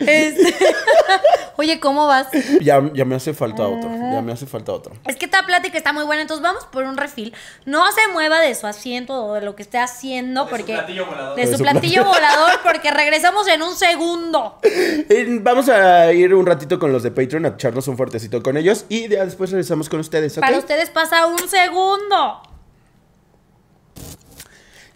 [0.00, 0.54] Este...
[1.56, 2.28] Oye, ¿cómo vas?
[2.60, 3.90] Ya, ya me hace falta otro.
[3.90, 4.94] Ya me hace falta otro.
[5.06, 7.34] Es que esta plática está muy buena, entonces vamos por un refil.
[7.66, 10.72] No se mueva de su asiento o de lo que esté haciendo, De su porque.
[10.72, 11.36] platillo volador.
[11.36, 14.58] De De su platillo volador, porque regresamos en un segundo.
[15.40, 18.86] Vamos a ir un ratito con los de Patreon a echarnos un fuertecito con ellos
[18.88, 20.38] y después regresamos con ustedes.
[20.38, 22.51] Para ustedes pasa un segundo.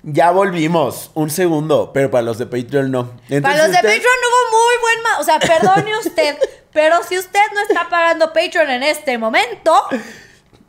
[0.08, 3.10] Ya volvimos, un segundo, pero para los de Patreon no.
[3.28, 5.02] Entonces, Para los de usted- Patreon hubo muy buen.
[5.02, 6.36] ma- O sea, perdone usted,
[6.72, 9.72] pero si usted no está pagando Patreon en este momento,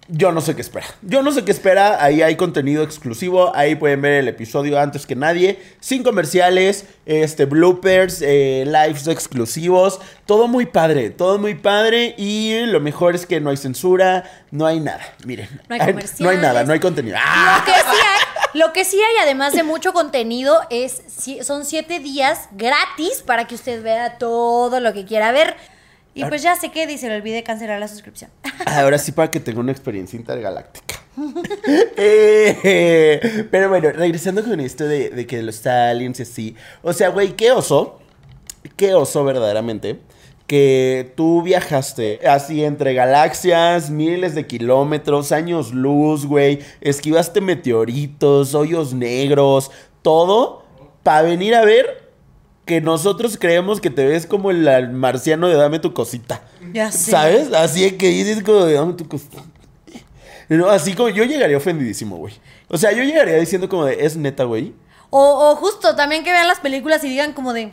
[0.10, 0.86] Yo no sé qué espera.
[1.02, 2.02] Yo no sé qué espera.
[2.02, 3.54] Ahí hay contenido exclusivo.
[3.54, 5.62] Ahí pueden ver el episodio antes que nadie.
[5.82, 10.00] Sin comerciales, este, bloopers, eh, lives exclusivos.
[10.26, 11.10] Todo muy padre.
[11.10, 12.16] Todo muy padre.
[12.18, 14.24] Y lo mejor es que no hay censura.
[14.50, 15.02] No hay nada.
[15.26, 15.50] Miren.
[15.68, 16.40] No hay No hay comerciales.
[16.42, 16.64] nada.
[16.64, 17.18] No hay contenido.
[17.20, 17.58] ¡Ah!
[17.60, 18.17] Lo que sí hay,
[18.58, 21.02] lo que sí hay, además de mucho contenido, es
[21.44, 25.56] son siete días gratis para que usted vea todo lo que quiera ver.
[26.16, 28.32] Y pues ya sé que se le olvide cancelar la suscripción.
[28.66, 30.96] Ahora sí para que tenga una experiencia intergaláctica.
[32.00, 36.56] Eh, pero bueno, regresando con esto de, de que los aliens y así.
[36.84, 38.00] O sea, güey, qué oso.
[38.76, 40.00] Qué oso verdaderamente.
[40.48, 46.60] Que tú viajaste así entre galaxias, miles de kilómetros, años luz, güey.
[46.80, 50.64] Esquivaste meteoritos, hoyos negros, todo.
[51.04, 52.08] Para venir a ver
[52.66, 56.42] que nosotros creemos que te ves como el marciano de dame tu cosita.
[56.74, 57.12] Ya sé.
[57.12, 57.52] ¿Sabes?
[57.54, 59.44] Así que dices como de dame tu cosita.
[60.50, 62.34] No, así como yo llegaría ofendidísimo, güey.
[62.70, 64.74] O sea, yo llegaría diciendo como de, es neta, güey.
[65.10, 67.70] O, o justo también que vean las películas y digan como de,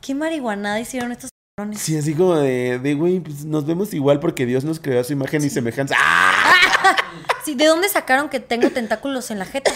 [0.00, 1.30] ¿qué marihuanada hicieron estos?
[1.74, 5.04] Sí, así como de, de güey, pues nos vemos igual porque Dios nos creó a
[5.04, 5.94] su imagen y semejanza.
[5.98, 6.94] ¡Ah!
[7.46, 9.72] Sí, ¿de dónde sacaron que tengo tentáculos en la jeta?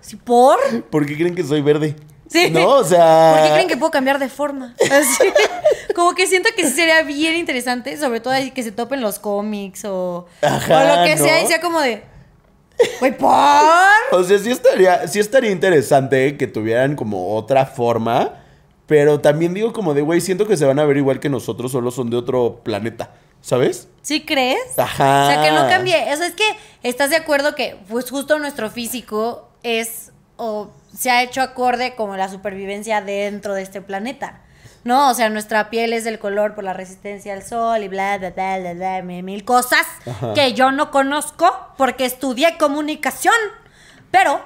[0.00, 0.56] Sí, ¿por?
[0.84, 1.96] ¿Por qué creen que soy verde?
[2.28, 2.50] Sí.
[2.52, 3.34] No, o sea.
[3.34, 4.76] ¿Por qué creen que puedo cambiar de forma?
[4.88, 5.24] Así,
[5.96, 9.18] como que siento que sí sería bien interesante, sobre todo ahí que se topen los
[9.18, 11.24] cómics o, Ajá, o lo que ¿no?
[11.24, 12.04] sea y sea como de,
[13.00, 13.34] güey, ¿por?
[14.12, 18.44] O sea, sí estaría, sí estaría interesante que tuvieran como otra forma.
[18.88, 21.70] Pero también digo como de, güey, siento que se van a ver igual que nosotros,
[21.70, 23.10] solo son de otro planeta.
[23.42, 23.86] ¿Sabes?
[24.02, 24.78] ¿Sí crees?
[24.78, 25.24] Ajá.
[25.24, 25.94] O sea, que no cambie.
[26.12, 31.10] O sea, es que estás de acuerdo que, pues, justo nuestro físico es o se
[31.10, 34.40] ha hecho acorde como la supervivencia dentro de este planeta.
[34.84, 35.10] ¿No?
[35.10, 38.30] O sea, nuestra piel es del color por la resistencia al sol y bla, bla,
[38.30, 40.32] bla, bla, bla, mil, cosas Ajá.
[40.32, 43.34] que yo no conozco porque estudié comunicación.
[44.10, 44.40] Pero,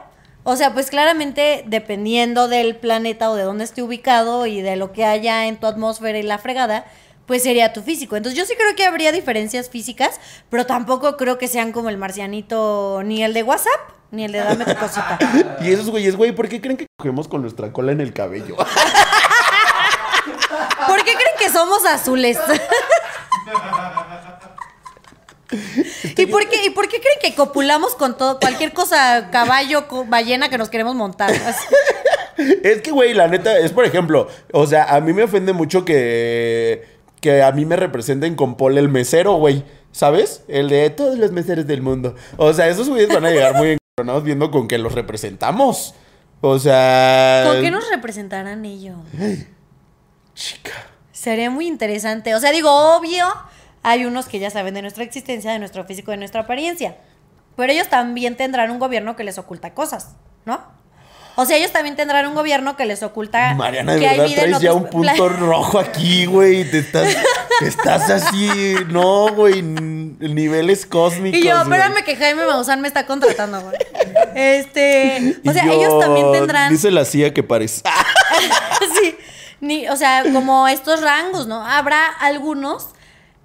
[0.45, 4.93] o sea, pues claramente dependiendo del planeta o de dónde esté ubicado y de lo
[4.93, 6.85] que haya en tu atmósfera y la fregada,
[7.27, 8.17] pues sería tu físico.
[8.17, 11.97] Entonces yo sí creo que habría diferencias físicas, pero tampoco creo que sean como el
[11.97, 15.19] marcianito, ni el de WhatsApp, ni el de dame tu cosita.
[15.61, 18.57] Y esos güeyes, güey, ¿por qué creen que cogemos con nuestra cola en el cabello?
[20.87, 22.39] ¿Por qué creen que somos azules?
[26.17, 30.49] ¿Y por, qué, ¿Y por qué creen que copulamos con todo, cualquier cosa, caballo, ballena
[30.49, 31.33] que nos queremos montar?
[32.63, 35.85] Es que, güey, la neta, es por ejemplo, o sea, a mí me ofende mucho
[35.85, 36.87] que,
[37.21, 39.65] que a mí me representen con Paul el mesero, güey.
[39.93, 40.43] ¿Sabes?
[40.49, 42.17] El de todos los meseros del mundo.
[42.39, 45.95] O sea, esos güeyes van a llegar muy encabronados viendo con que los representamos.
[46.41, 47.45] O sea.
[47.47, 48.97] ¿Con qué nos representarán ellos?
[50.35, 50.73] Chica.
[51.13, 52.35] Sería muy interesante.
[52.35, 53.27] O sea, digo, obvio,
[53.83, 56.97] hay unos que ya saben de nuestra existencia, de nuestro físico, de nuestra apariencia.
[57.57, 60.15] Pero ellos también tendrán un gobierno que les oculta cosas,
[60.45, 60.61] ¿no?
[61.35, 64.29] O sea, ellos también tendrán un gobierno que les oculta Mariana, de que hay verdad
[64.29, 66.71] vida traes ya un punto rojo aquí, güey.
[66.71, 67.17] Te estás,
[67.63, 68.75] estás así.
[68.89, 69.63] No, güey.
[69.63, 71.41] Niveles cósmicos.
[71.41, 71.63] Y yo, güey.
[71.63, 73.77] espérame que Jaime Maussan me está contratando, güey.
[74.35, 77.83] Este, o sea, yo, ellos también tendrán Dice la CIA que parece.
[79.01, 79.17] sí.
[79.61, 81.65] Ni, o sea, como estos rangos, ¿no?
[81.67, 82.89] Habrá algunos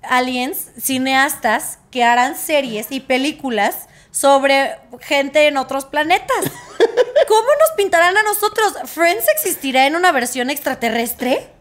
[0.09, 6.45] aliens, cineastas, que harán series y películas sobre gente en otros planetas.
[7.27, 8.73] ¿Cómo nos pintarán a nosotros?
[8.85, 11.51] ¿Friends existirá en una versión extraterrestre?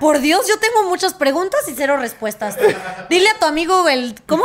[0.00, 2.56] Por Dios, yo tengo muchas preguntas y cero respuestas.
[3.08, 4.14] Dile a tu amigo el.
[4.26, 4.44] ¿Cómo?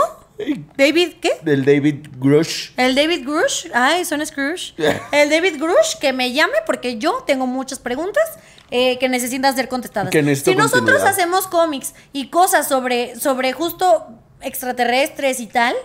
[0.75, 1.37] David, ¿qué?
[1.43, 2.71] Del David Grush.
[2.77, 4.73] El David Grush, ay, son Scrooge.
[5.11, 8.23] El David Grush, que me llame porque yo tengo muchas preguntas
[8.71, 10.09] eh, que necesitan ser contestadas.
[10.09, 14.07] Que si nosotros hacemos cómics y cosas sobre, sobre justo
[14.41, 15.75] extraterrestres y tal,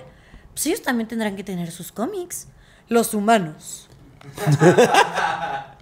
[0.55, 2.49] pues ellos también tendrán que tener sus cómics.
[2.89, 3.89] Los humanos.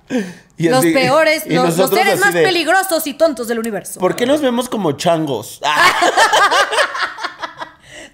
[0.57, 3.99] Y los así- peores, y los, seres más de, peligrosos y tontos del universo.
[3.99, 5.61] ¿Por qué nos vemos como changos?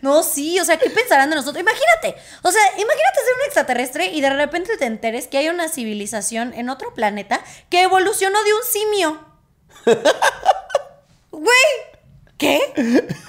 [0.02, 1.60] No, sí, o sea, ¿qué pensarán de nosotros?
[1.60, 5.68] Imagínate, o sea, imagínate ser un extraterrestre y de repente te enteres que hay una
[5.68, 9.24] civilización en otro planeta que evolucionó de un simio.
[11.32, 11.46] Güey,
[12.36, 12.60] ¿qué?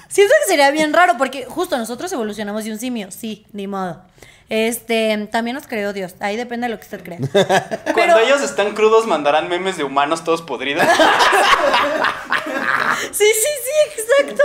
[0.10, 4.02] Siento que sería bien raro porque justo nosotros evolucionamos de un simio, sí, ni modo.
[4.52, 7.20] Este, también nos creó Dios, ahí depende de lo que usted crea.
[7.94, 10.84] Cuando ellos están crudos, mandarán memes de humanos todos podridos.
[13.12, 14.44] Sí, sí, sí, exacto.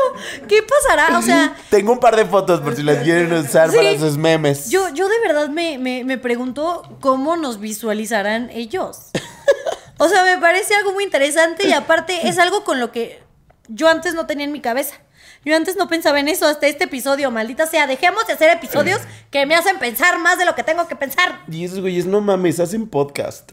[0.48, 1.18] ¿Qué pasará?
[1.18, 3.76] O sea, Tengo un par de fotos por si las quieren usar Sí.
[3.76, 4.70] para sus memes.
[4.70, 8.98] Yo, yo de verdad me, me, me pregunto cómo nos visualizarán ellos.
[9.98, 13.22] O sea, me parece algo muy interesante y aparte es algo con lo que
[13.68, 14.94] yo antes no tenía en mi cabeza.
[15.42, 17.86] Yo antes no pensaba en eso hasta este episodio, maldita sea.
[17.86, 21.40] Dejemos de hacer episodios que me hacen pensar más de lo que tengo que pensar.
[21.50, 23.50] Y esos güeyes, no mames, hacen podcast.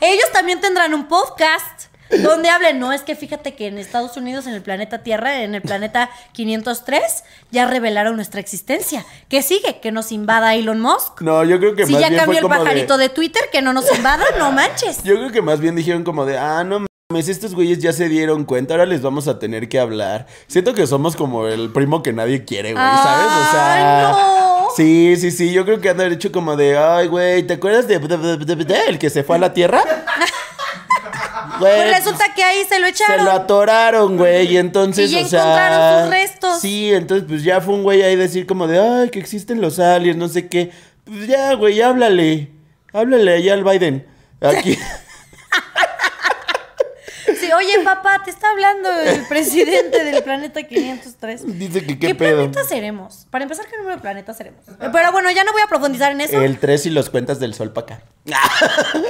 [0.00, 1.86] Ellos también tendrán un podcast
[2.22, 2.78] donde hablen.
[2.78, 6.10] No, es que fíjate que en Estados Unidos, en el planeta Tierra, en el planeta
[6.32, 9.04] 503, ya revelaron nuestra existencia.
[9.28, 9.80] ¿Qué sigue?
[9.80, 11.20] Que nos invada Elon Musk.
[11.22, 13.04] No, yo creo que Si más ya bien cambió fue el como pajarito de...
[13.04, 13.14] de...
[13.14, 15.02] Twitter, que no nos invada, no manches.
[15.04, 18.08] Yo creo que más bien dijeron como de, ah, no mames, estos güeyes ya se
[18.08, 20.26] dieron cuenta, ahora les vamos a tener que hablar.
[20.46, 23.48] Siento que somos como el primo que nadie quiere, güey, ¿sabes?
[23.48, 24.12] O sea...
[24.12, 24.42] No.
[24.76, 28.00] Sí, sí, sí, yo creo que han hecho como de, ay, güey, ¿te acuerdas de,
[28.88, 29.82] el que se fue a la Tierra?
[31.62, 33.24] Güey, Pues resulta que ahí se lo Se echaron.
[33.24, 35.40] lo atoraron, güey, y entonces, Y o sea...
[35.40, 36.60] encontraron sus restos.
[36.60, 39.78] Sí, entonces pues ya fue un güey ahí decir como de, ay, que existen los
[39.78, 40.70] aliens, no sé qué.
[41.04, 42.50] Pues ya, güey, háblale.
[42.92, 44.06] Háblale allá al Biden.
[44.40, 44.78] Aquí.
[47.56, 51.58] Oye, papá, te está hablando el presidente del planeta 503.
[51.58, 52.36] Dice que qué, ¿Qué pedo.
[52.48, 53.26] planeta seremos?
[53.30, 54.60] Para empezar, ¿qué número de planetas seremos?
[54.78, 56.40] Pero bueno, ya no voy a profundizar en eso.
[56.40, 58.02] El 3 y los cuentas del sol para acá.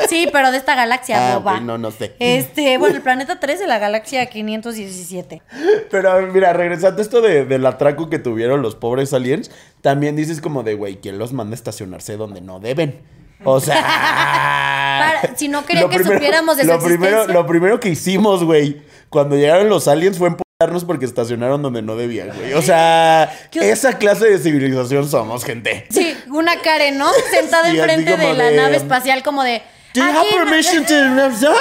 [0.08, 1.60] Sí, pero de esta galaxia, Ah, boba.
[1.60, 2.14] no, no sé.
[2.18, 5.42] Este, bueno, el planeta 3 de la galaxia 517.
[5.90, 9.50] Pero mira, regresando a esto de, del atraco que tuvieron los pobres aliens,
[9.80, 13.00] también dices como de, güey, ¿quién los manda a estacionarse donde no deben?
[13.44, 13.76] O sea...
[15.22, 18.44] Para- si no querían lo que supiéramos de su lo primero, lo primero que hicimos,
[18.44, 22.52] güey, cuando llegaron los aliens fue empujarnos porque estacionaron donde no debían, güey.
[22.54, 25.86] O sea, ¿Qué- esa clase de civilización somos, gente.
[25.90, 27.10] Sí, una Karen, ¿no?
[27.32, 29.62] Sentada Sí, enfrente de la de- nave espacial, como de...
[29.94, 30.94] Do you have "Aquí no- permission to...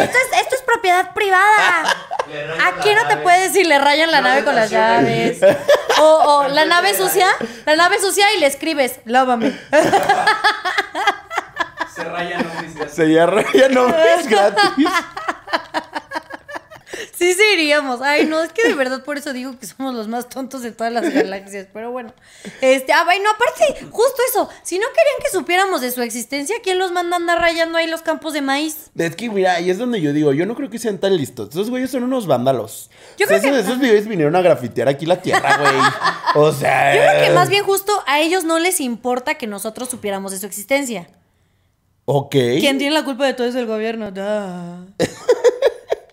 [0.00, 0.04] ¿no?
[0.04, 1.84] Esto es, esto es propiedad privada.
[2.66, 5.40] Aquí no te puedes decir, le rayan la No nave con las llaves.
[5.98, 7.26] O, o la nave sucia,
[7.66, 9.58] la nave sucia y le escribes, lávame.
[11.94, 14.88] Se rayan los Se ya, ya no es gratis.
[17.16, 18.00] Sí, sí iríamos.
[18.02, 20.72] Ay, no, es que de verdad por eso digo que somos los más tontos de
[20.72, 21.66] todas las galaxias.
[21.72, 22.12] Pero bueno.
[22.60, 24.48] Este, ah, bueno, aparte, justo eso.
[24.62, 27.86] Si no querían que supiéramos de su existencia, ¿quién los manda a andar rayando ahí
[27.86, 28.90] los campos de maíz?
[28.96, 31.50] Es que, mira, ahí es donde yo digo, yo no creo que sean tan listos.
[31.50, 32.90] Esos güeyes son unos vándalos.
[33.18, 35.58] Yo O sea, creo que- esos, güeyes vinieron a grafitear aquí la tierra,
[36.34, 36.44] güey.
[36.46, 36.94] O sea...
[36.94, 40.38] Yo creo que más bien justo a ellos no les importa que nosotros supiéramos de
[40.38, 41.08] su existencia.
[42.04, 42.32] Ok.
[42.32, 43.58] ¿Quién tiene la culpa de todo eso?
[43.58, 44.10] El gobierno.
[44.10, 44.84] Da.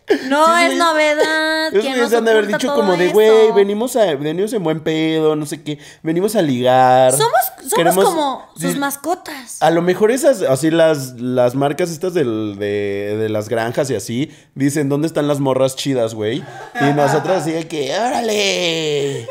[0.30, 1.67] No Sí, es novedad.
[1.76, 4.80] Esos que nos han de haber dicho como de, güey, venimos, a, venimos en buen
[4.80, 5.80] pedo, no sé qué.
[6.02, 7.12] Venimos a ligar.
[7.12, 9.62] Somos, somos Queremos- como sus Sí, mascotas.
[9.62, 13.96] A lo mejor esas, así las, las marcas estas del- de, de las granjas y
[13.96, 16.38] así, dicen, ¿dónde están las morras chidas, güey?
[16.80, 19.28] Y nosotros así de que, órale.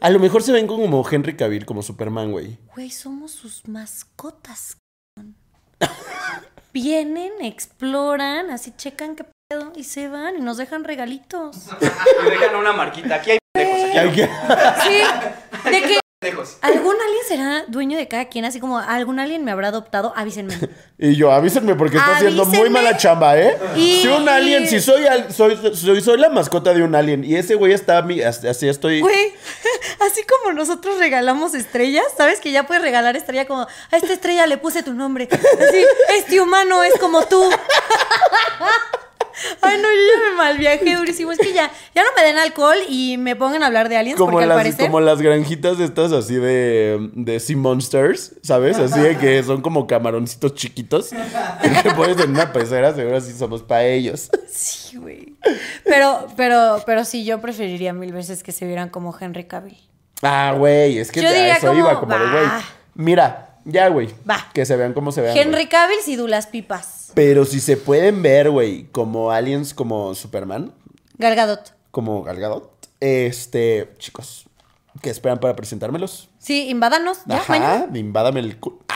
[0.00, 2.56] A lo mejor se ven como Henry Cavill, como Superman, güey.
[2.74, 4.76] Güey, somos sus mascotas.
[6.72, 11.56] Vienen, exploran, así checan qué pedo y se van y nos dejan regalitos.
[12.26, 13.16] Y dejan una marquita.
[13.16, 15.02] Aquí hay pendejos, aquí Ay, hay
[15.64, 16.58] Sí, de que pendejos.
[16.62, 20.54] algún alien será dueño de cada quien, así como algún alien me habrá adoptado, avísenme.
[20.98, 23.56] Y yo, avísenme porque está haciendo muy mala chamba, ¿eh?
[23.74, 27.24] Y- Si un alien, si soy, al- soy, soy, soy la mascota de un alien
[27.24, 29.00] y ese güey está, a mí- así estoy...
[29.00, 29.32] Güey,
[30.06, 34.46] así como nosotros regalamos estrellas, ¿sabes que ya puedes regalar estrella como a esta estrella
[34.46, 35.28] le puse tu nombre?
[35.32, 35.84] Así,
[36.16, 37.50] este humano es como tú.
[39.62, 41.32] Ay, no, yo ya me malviajé durísimo.
[41.32, 44.18] Es que ya, ya no me den alcohol y me pongan a hablar de aliens
[44.18, 44.86] Como porque al las, parecer...
[44.86, 48.78] como las granjitas estas así de, de Sea Monsters, ¿sabes?
[48.78, 51.10] Así de que son como camaroncitos chiquitos
[51.82, 54.30] que pones en una pecera, seguro así somos para ellos.
[54.48, 55.34] Sí, güey.
[55.84, 59.78] Pero, pero, pero sí, yo preferiría mil veces que se vieran como Henry Cavill.
[60.22, 62.46] Ah, güey, es que Yo a eso como, iba, como de, güey,
[62.94, 64.46] mira, ya, güey, Va.
[64.52, 65.36] que se vean como se vean.
[65.36, 65.66] Henry.
[65.66, 67.10] Cavill y Dulas Pipas.
[67.14, 70.72] Pero si se pueden ver, güey, como aliens como Superman,
[71.18, 71.72] Gal Gadot.
[71.90, 74.44] como Gal Gadot, este, chicos,
[75.02, 76.28] ¿qué esperan para presentármelos?
[76.38, 77.18] Sí, invádanos.
[77.26, 77.74] Ya, mañana.
[77.74, 78.78] Ajá, invádame el cu-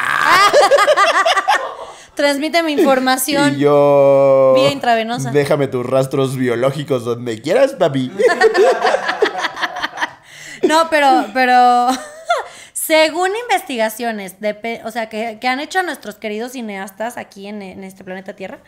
[2.14, 3.56] Transmíteme información.
[3.56, 4.52] Y yo.
[4.54, 5.32] Vía intravenosa.
[5.32, 8.12] Déjame tus rastros biológicos donde quieras, papi.
[10.62, 11.88] No, pero, pero
[12.86, 17.82] según investigaciones, de, o sea, que, que han hecho nuestros queridos cineastas aquí en, en
[17.82, 18.58] este planeta Tierra,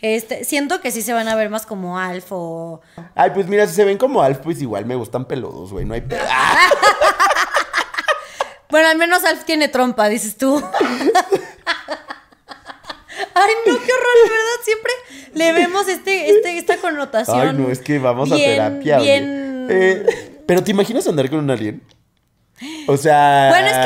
[0.00, 2.80] este, siento que sí se van a ver más como Alf o...
[3.14, 5.84] Ay, pues mira, si se ven como Alf, pues igual me gustan peludos, güey.
[5.84, 6.04] No hay.
[6.28, 6.70] ¡Ah!
[8.68, 10.56] Bueno, al menos Alf tiene trompa, dices tú.
[10.56, 10.64] Ay,
[13.64, 14.92] no, qué horror, de verdad, siempre
[15.34, 17.48] le vemos este, este, esta connotación.
[17.48, 18.98] Ay, no, es que vamos a terapia.
[18.98, 19.68] Bien...
[19.70, 21.80] Eh, pero ¿te imaginas andar con un alien?
[22.88, 23.48] O sea.
[23.50, 23.78] Bueno, es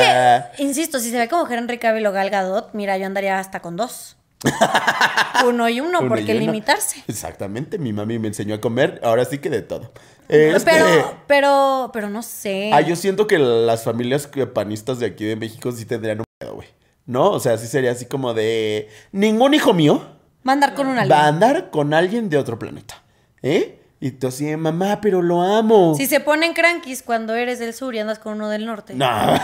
[0.57, 3.59] que, insisto, si se ve como Henry Cavill o Gal Gadot, mira, yo andaría hasta
[3.61, 4.17] con dos.
[5.45, 6.41] Uno y uno, Uno ¿por y qué uno.
[6.41, 7.03] limitarse?
[7.07, 9.91] Exactamente, mi mami me enseñó a comer, ahora sí que de todo.
[10.29, 12.71] Este, Pero, pero, pero no sé.
[12.73, 16.25] Ah, yo siento que las familias que- panistas de aquí de México sí tendrían un
[16.39, 16.69] pedo, güey.
[17.05, 17.31] ¿No?
[17.31, 18.87] O sea, sí sería así como de.
[19.11, 20.01] Ningún hijo mío
[20.47, 21.11] Va a andar con un alien.
[21.11, 23.03] va a andar con alguien de otro planeta.
[23.43, 23.80] ¿Eh?
[24.03, 25.93] Y tú así, mamá, pero lo amo.
[25.95, 28.95] Si se ponen crankies cuando eres del sur y andas con uno del norte.
[28.95, 29.07] No.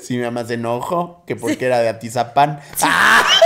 [0.00, 2.60] sí, mi mamá se enojó, que porque era de Atizapán.
[2.82, 3.22] Ah,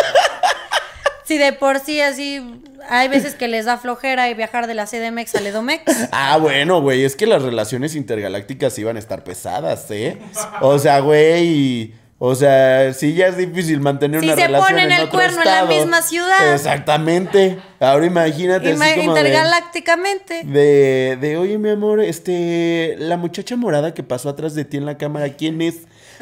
[1.24, 4.86] Si de por sí así hay veces que les da flojera y viajar de la
[4.86, 5.84] CDMX al Edomex.
[6.10, 10.18] Ah, bueno, güey, es que las relaciones intergalácticas iban a estar pesadas, ¿eh?
[10.60, 14.84] O sea, güey, o sea, sí ya es difícil mantener Si una se relación ponen
[14.84, 15.66] en el otro cuerno en la estado.
[15.66, 16.54] misma ciudad.
[16.54, 17.58] Exactamente.
[17.80, 20.42] Ahora imagínate Ima- así como de, intergalácticamente.
[20.44, 24.86] de, de, oye, mi amor, este, la muchacha morada que pasó atrás de ti en
[24.86, 25.78] la cámara, ¿quién es?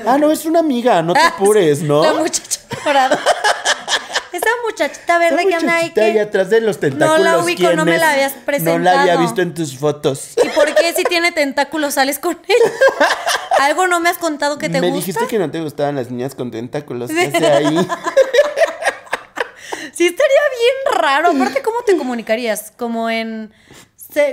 [0.06, 2.02] Ah, no, es una amiga, no te Ah, apures, ¿no?
[2.02, 3.18] La muchacha morada.
[4.32, 6.20] Esa muchachita verde Esa que anda ahí muchachita ahí que...
[6.20, 7.18] atrás de los tentáculos.
[7.18, 8.32] No la ubico, no ¿quién me la habías
[8.62, 9.20] No la había presentado.
[9.20, 10.30] visto en tus fotos.
[10.42, 12.72] ¿Y por qué si tiene tentáculos sales con ella?
[13.61, 14.96] ¿Algo no me has contado que te Me gusta?
[14.96, 17.11] dijiste que no te gustaban las niñas con tentáculos.
[17.11, 17.77] ¿Qué hace ahí?
[19.92, 21.29] Sí, estaría bien raro.
[21.31, 22.73] Aparte, ¿cómo te comunicarías?
[22.75, 23.53] Como en.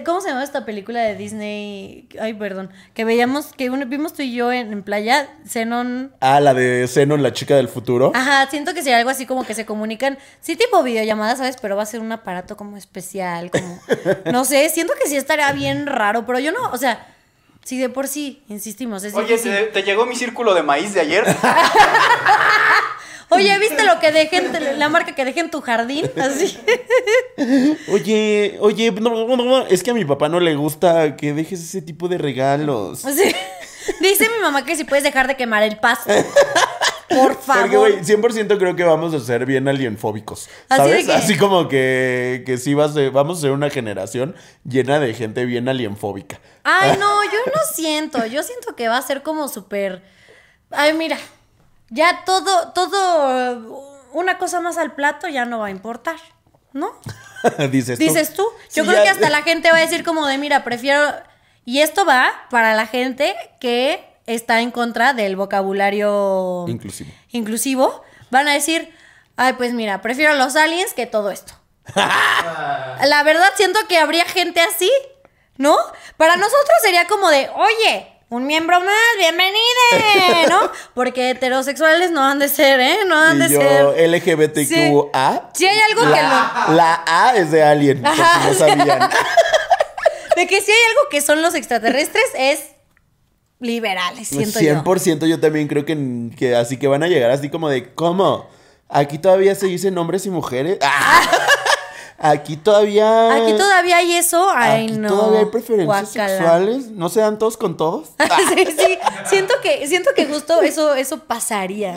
[0.05, 2.07] ¿Cómo se llama esta película de Disney?
[2.21, 2.71] Ay, perdón.
[2.93, 6.13] Que veíamos, que vimos tú y yo en, en playa, Zenon.
[6.21, 8.11] Ah, la de Zenon, la chica del futuro.
[8.15, 10.17] Ajá, siento que sería algo así como que se comunican.
[10.39, 11.57] Sí, tipo videollamada, ¿sabes?
[11.61, 13.79] Pero va a ser un aparato como especial, como.
[14.31, 17.05] No sé, siento que sí estaría bien raro, pero yo no, o sea.
[17.67, 19.03] Sí, de por sí, insistimos.
[19.03, 19.37] Es Oye.
[19.37, 21.25] ¿te, te llegó mi círculo de maíz de ayer?
[23.29, 26.09] Oye, ¿viste lo que dejé en la marca que dejé en tu jardín?
[26.17, 26.57] Así.
[27.91, 31.61] Oye, oye, no, no, no, es que a mi papá no le gusta que dejes
[31.61, 33.03] ese tipo de regalos.
[33.99, 36.09] Dice mi mamá que si puedes dejar de quemar el pasto.
[37.09, 37.69] Por Porque, favor.
[37.91, 40.49] güey, 100% creo que vamos a ser bien alienfóbicos.
[40.69, 41.05] Así de ¿Sabes?
[41.05, 44.99] que- Así como que, que sí va a ser- vamos a ser una generación llena
[44.99, 46.39] de gente bien alienfóbica.
[46.63, 48.25] Ay, no, yo no siento.
[48.25, 50.03] Yo siento que va a ser como súper.
[50.71, 51.17] Ay, mira.
[51.89, 53.97] Ya todo, todo.
[54.13, 56.15] Una cosa más al plato ya no va a importar.
[56.73, 56.91] ¿No?
[57.71, 58.03] Dices tú.
[58.03, 58.43] Dices tú.
[58.73, 61.01] Yo Sí, creo ya- que hasta la gente va a decir como de, mira, prefiero...
[61.65, 67.09] Y esto va para la gente que está en contra del vocabulario Inclusivo.
[67.31, 68.03] inclusivo.
[68.29, 68.93] Van a decir,
[69.37, 71.53] ay, pues mira, prefiero los aliens que todo esto.
[71.95, 74.91] la verdad siento que habría gente así,
[75.57, 75.75] ¿no?
[76.17, 80.69] Para nosotros sería como de, oye, un miembro más, bienvenida, ¿no?
[80.93, 82.99] Porque heterosexuales no han de ser, ¿eh?
[83.07, 84.09] No han de yo, ser...
[84.09, 85.49] LGBTQA.
[85.53, 88.47] Si hay algo que la, la A es de alien, por si Ajá.
[88.47, 89.09] no sabían.
[90.35, 92.59] De que si hay algo que son los extraterrestres es
[93.59, 94.83] liberales, siento yo.
[94.83, 98.47] 100% yo también creo que, que así que van a llegar así como de, ¿cómo?
[98.89, 100.77] Aquí todavía se dicen hombres y mujeres.
[100.81, 101.21] ¡Ah!
[102.19, 103.35] Aquí todavía...
[103.35, 104.49] Aquí todavía hay eso.
[104.53, 105.09] Ay, aquí no.
[105.09, 106.87] todavía hay preferencias sexuales.
[106.87, 108.09] ¿No se dan todos con todos?
[108.55, 108.97] sí, sí.
[109.25, 111.95] Siento que, siento que justo eso, eso pasaría.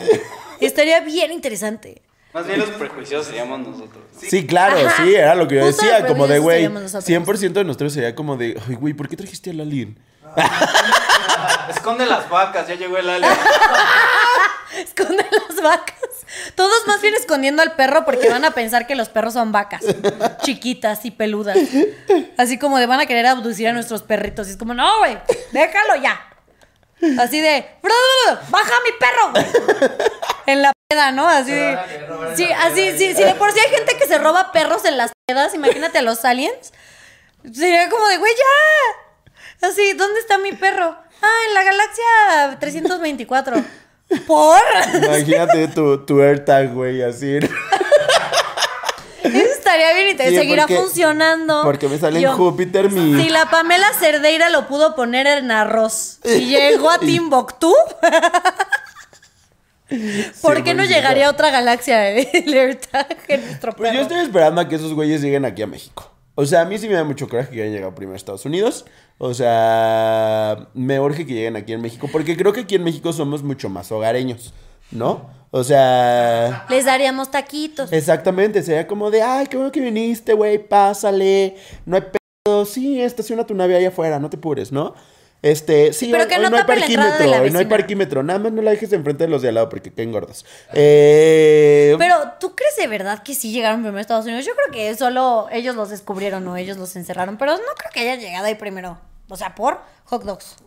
[0.59, 2.03] Estaría bien interesante.
[2.33, 4.03] Más bien los prejuiciosos seríamos nosotros.
[4.13, 4.19] ¿no?
[4.19, 5.03] Sí, claro, Ajá.
[5.03, 7.09] sí, era lo que yo Justo decía, como de, güey, seríamos nosotros.
[7.09, 9.97] 100% de nosotros sería como de, ay, güey, ¿por qué trajiste al alien?
[11.69, 13.31] Esconde las vacas, ya llegó el alien.
[14.77, 15.95] esconden las vacas.
[16.55, 19.81] Todos más bien escondiendo al perro porque van a pensar que los perros son vacas.
[20.41, 21.57] Chiquitas y peludas.
[22.37, 24.47] Así como de van a querer abducir a nuestros perritos.
[24.47, 25.17] Y es como, no, güey,
[25.51, 26.27] déjalo ya.
[27.19, 27.91] Así de, "Bru,
[28.49, 29.45] baja mi perro, güey.
[30.45, 31.27] En la peda, ¿no?
[31.27, 31.77] Así de.
[32.35, 34.97] Sí, así, de sí, sí, de por sí hay gente que se roba perros en
[34.97, 35.55] las pedas.
[35.55, 36.73] Imagínate a los aliens.
[37.51, 39.01] Sería como de, güey, ya.
[39.61, 40.95] Así, ¿dónde está mi perro?
[41.21, 43.55] Ah, en la galaxia 324.
[44.27, 44.59] ¿Por?
[45.03, 47.37] Imagínate tu, tu AirTag, güey, así.
[49.23, 51.61] Eso estaría bien y te Sí, seguirá porque- funcionando.
[51.63, 53.21] Porque me sale en Júpiter mi.
[53.23, 57.73] Si la Pamela Cerdeira lo pudo poner en arroz y llegó a Timbuktu,
[60.41, 64.01] ¿por Sí, qué no llegaría a otra galaxia el AirTag en nuestro Pues yo perro?
[64.09, 66.10] estoy esperando a que esos güeyes lleguen aquí a México.
[66.35, 68.45] O sea, a mí sí me da mucho coraje que hayan llegado primero a Estados
[68.45, 68.85] Unidos.
[69.17, 72.07] O sea, me urge que lleguen aquí en México.
[72.11, 74.53] Porque creo que aquí en México somos mucho más hogareños,
[74.91, 75.29] ¿no?
[75.51, 77.91] O sea, Les daríamos taquitos.
[77.91, 78.63] exactamente.
[78.63, 81.55] Sería como de, ay, qué bueno que viniste, güey, pásale.
[81.85, 82.65] No hay pedo.
[82.65, 84.95] Sí, estaciona tu nave allá afuera, no te pures, ¿no?
[85.43, 88.21] Este, sí, Pero hoy, que hoy no no hay parquímetro, hoy no hay parquímetro.
[88.23, 90.45] Nada más no la dejes enfrente de los de al lado porque caen gordos.
[90.73, 94.45] Eh, Pero, ¿tú crees de verdad que sí llegaron primero a Estados Unidos?
[94.45, 98.01] Yo creo que solo ellos los descubrieron o ellos los encerraron, pero no creo que
[98.01, 98.99] hayan llegado ahí primero.
[99.29, 100.57] O sea, por hot dogs.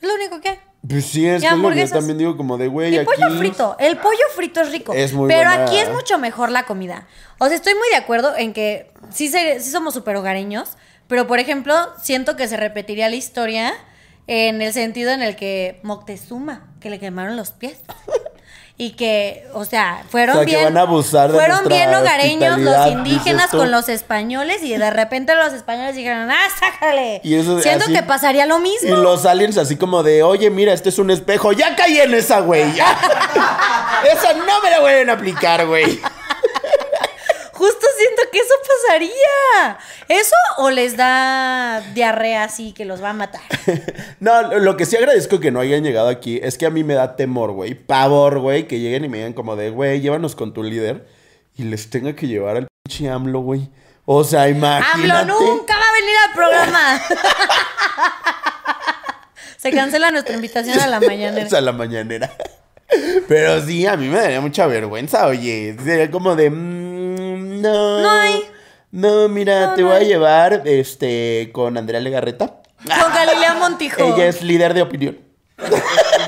[0.00, 0.58] Lo único que.
[0.88, 3.06] Pues sí, es que yo también digo como de, güey, Y aquí...
[3.06, 3.76] pollo frito.
[3.78, 4.92] El pollo frito es rico.
[4.94, 5.64] Es muy Pero buena.
[5.64, 7.06] aquí es mucho mejor la comida.
[7.38, 10.70] O sea, estoy muy de acuerdo en que sí, se- sí somos súper hogareños.
[11.06, 13.74] Pero, por ejemplo, siento que se repetiría la historia
[14.26, 17.78] en el sentido en el que Moctezuma, que le quemaron los pies.
[18.78, 20.64] Y que, o sea, fueron O sea, bien.
[20.64, 24.62] van a abusar de fueron bien hogareños los indígenas con los españoles.
[24.62, 27.20] Y de repente los españoles dijeron, ¡ah, sácale!
[27.22, 28.88] Y eso Siento así- que pasaría lo mismo.
[28.88, 31.52] Y los aliens así como de, oye, mira, este es un espejo.
[31.52, 32.62] Ya caí en esa, güey.
[34.12, 36.00] esa no me la vuelven a aplicar, güey.
[37.62, 39.78] Justo siento que eso pasaría.
[40.08, 43.42] ¿Eso o les da diarrea así que los va a matar?
[44.18, 46.94] No, lo que sí agradezco que no hayan llegado aquí es que a mí me
[46.94, 47.74] da temor, güey.
[47.74, 51.06] Pavor, güey, que lleguen y me digan como de, güey, llévanos con tu líder.
[51.56, 53.70] Y les tenga que llevar al pinche AMLO, güey.
[54.06, 55.12] O sea, imagínate.
[55.12, 57.02] AMLO nunca va a venir al programa.
[59.56, 61.44] Se cancela nuestra invitación a la mañana.
[61.46, 62.32] O sea, la mañanera.
[63.28, 65.76] Pero sí, a mí me daría mucha vergüenza, oye.
[65.82, 66.50] Sería como de.
[67.62, 68.00] No.
[68.00, 68.44] No hay.
[68.90, 72.60] No, mira, No, te no voy a llevar este con Andrea Legarreta.
[72.84, 74.02] Con Galilea Montijo.
[74.02, 75.18] Ella es líder de opinión.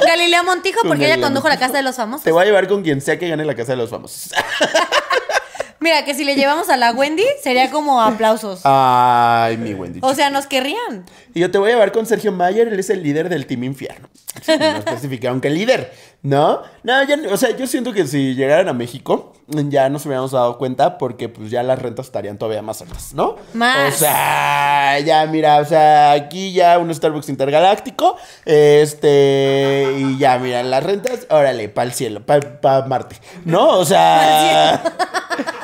[0.07, 2.25] Galilea Montijo porque ella condujo la casa de los famosos.
[2.25, 4.31] Te voy a llevar con quien sea que gane la casa de los famosos.
[5.81, 8.61] Mira, que si le llevamos a la Wendy sería como aplausos.
[8.65, 10.01] Ay, mi Wendy.
[10.03, 11.05] O sea, nos querrían.
[11.35, 13.65] Y yo te voy a llevar con Sergio Mayer, él es el líder del Team
[13.65, 14.09] Infierno.
[14.47, 16.63] No especificaron que líder, ¿no?
[16.83, 20.59] No, ya, o sea, yo siento que si llegaran a México, ya nos hubiéramos dado
[20.59, 23.37] cuenta porque pues ya las rentas estarían todavía más altas, ¿no?
[23.53, 23.95] Más.
[23.95, 30.63] O sea, ya mira, o sea, aquí ya un Starbucks intergaláctico, este, y ya mira,
[30.63, 33.79] las rentas, órale, para el cielo, para Marte, ¿no?
[33.79, 34.83] O sea...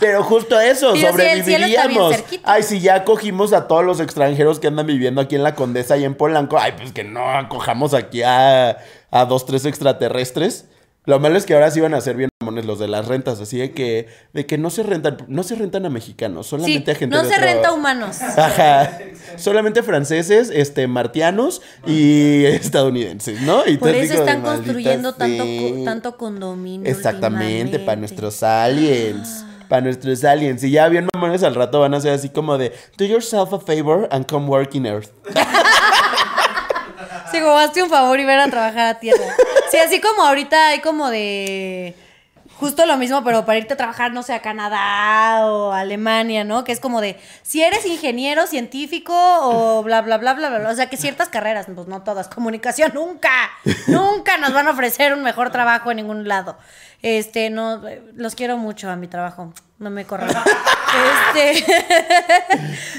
[0.00, 1.12] Pero justo eso, Pero si bien
[1.44, 2.14] sobreviviríamos.
[2.44, 5.96] Ay, si ya acogimos a todos los extranjeros que andan viviendo aquí en la Condesa
[5.96, 8.78] y en Polanco, ay, pues que no acojamos aquí a,
[9.10, 10.66] a dos, tres extraterrestres.
[11.04, 12.28] Lo malo es que ahora sí van a ser bien
[12.64, 15.86] los de las rentas, así de que, de que no se rentan, no se rentan
[15.86, 18.20] a mexicanos, Sí, solamente a gente no de se otro- renta a humanos.
[18.22, 18.98] Ajá.
[19.36, 23.64] Solamente franceses, este, martianos y estadounidenses, ¿no?
[23.66, 25.70] Y Por eso de, están "Maldita construyendo tanto, sea".
[25.76, 26.90] co- tanto condominio.
[26.90, 29.44] Exactamente, para nuestros aliens.
[29.68, 30.62] Para nuestros aliens.
[30.64, 33.58] Y ya bien mamones al rato van a ser así como de Do yourself a
[33.60, 35.10] favor and come work in Earth.
[37.32, 39.24] Sí, como hazte un favor y ven a trabajar a tierra.
[39.70, 41.94] Sí, así como ahorita hay como de.
[42.58, 46.42] Justo lo mismo, pero para irte a trabajar, no sé, a Canadá o a Alemania,
[46.42, 46.64] ¿no?
[46.64, 50.58] Que es como de, si eres ingeniero, científico o bla, bla, bla, bla, bla.
[50.60, 50.70] bla.
[50.70, 52.28] O sea, que ciertas carreras, pues no todas.
[52.28, 53.30] Comunicación, nunca,
[53.88, 56.56] nunca nos van a ofrecer un mejor trabajo en ningún lado.
[57.02, 57.82] Este, no,
[58.14, 59.52] los quiero mucho a mi trabajo.
[59.78, 60.30] No me corran.
[61.34, 61.64] Este.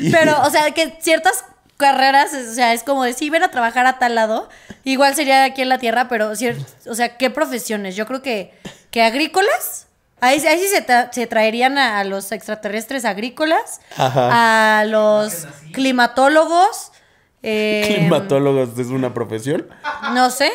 [0.12, 1.44] Pero, o sea, que ciertas
[1.78, 4.50] carreras, o sea, es como de sí, ven a trabajar a tal lado.
[4.84, 7.96] Igual sería aquí en la tierra, pero, o sea, ¿qué profesiones?
[7.96, 8.54] Yo creo que,
[8.92, 9.88] que agrícolas.
[10.20, 14.80] Ahí, ahí sí se, tra- se traerían a, a los extraterrestres agrícolas, Ajá.
[14.80, 16.92] a los climatólogos.
[17.44, 19.68] eh, ¿Climatólogos es una profesión?
[20.14, 20.52] No sé.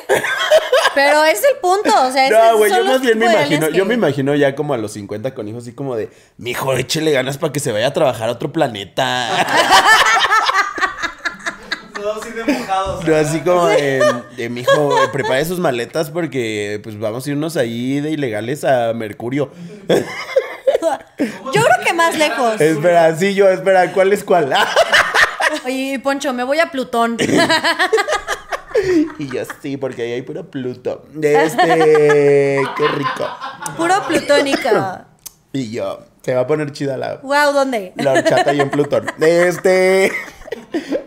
[0.96, 1.90] Pero es el punto.
[2.06, 4.54] O sea, No, güey, yo más bien me imagino, aliens yo que- me imagino ya
[4.56, 7.70] como a los 50 con hijos así como de, mijo, échele ganas para que se
[7.70, 9.28] vaya a trabajar a otro planeta.
[12.32, 13.04] Así de mojados.
[13.04, 14.02] No, así como de,
[14.36, 18.92] de mijo, eh, prepare sus maletas porque pues vamos a irnos ahí de ilegales a
[18.94, 19.50] Mercurio.
[21.52, 22.60] Yo creo que más lejos.
[22.60, 24.52] Espera, sí, yo, espera, ¿cuál es cuál?
[25.64, 27.16] Oye, Poncho, me voy a Plutón.
[29.18, 31.04] y yo sí, porque ahí hay puro Pluto.
[31.20, 33.28] Este, qué rico.
[33.76, 35.06] Puro plutónica.
[35.52, 37.92] Y yo, se va a poner chida la, Wow, ¿dónde?
[37.96, 39.06] la horchata ahí en Plutón.
[39.20, 40.10] Este.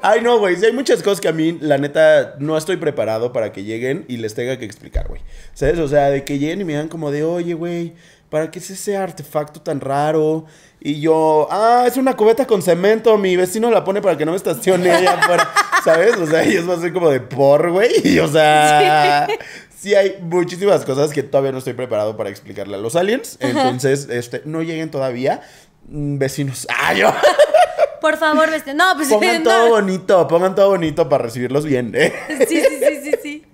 [0.02, 0.56] Ay, no, güey.
[0.56, 4.06] Sí hay muchas cosas que a mí, la neta, no estoy preparado para que lleguen
[4.08, 5.22] y les tenga que explicar, güey.
[5.54, 5.80] ¿Sabes?
[5.80, 7.94] O sea, de que lleguen y me digan como de, oye, güey,
[8.30, 10.46] ¿para qué es ese artefacto tan raro?
[10.80, 13.18] Y yo, ah, es una cubeta con cemento.
[13.18, 15.52] Mi vecino la pone para que no me estacione allá afuera.
[15.84, 16.16] ¿Sabes?
[16.18, 17.90] O sea, ellos van a ser como de por, güey.
[18.04, 19.28] Y, o sea.
[19.76, 19.96] Sí.
[19.96, 23.38] hay muchísimas cosas que todavía no estoy preparado para explicarle a los aliens.
[23.40, 25.42] Entonces, este, no lleguen todavía.
[25.88, 26.68] Mm, Vecinos.
[26.70, 27.12] Ah, yo.
[28.02, 28.74] Por favor, veste.
[28.74, 29.50] No, pues Pongan no.
[29.50, 31.92] todo bonito, pongan todo bonito para recibirlos bien.
[31.96, 32.14] ¿eh?
[32.48, 33.46] Sí, sí, sí, sí, sí.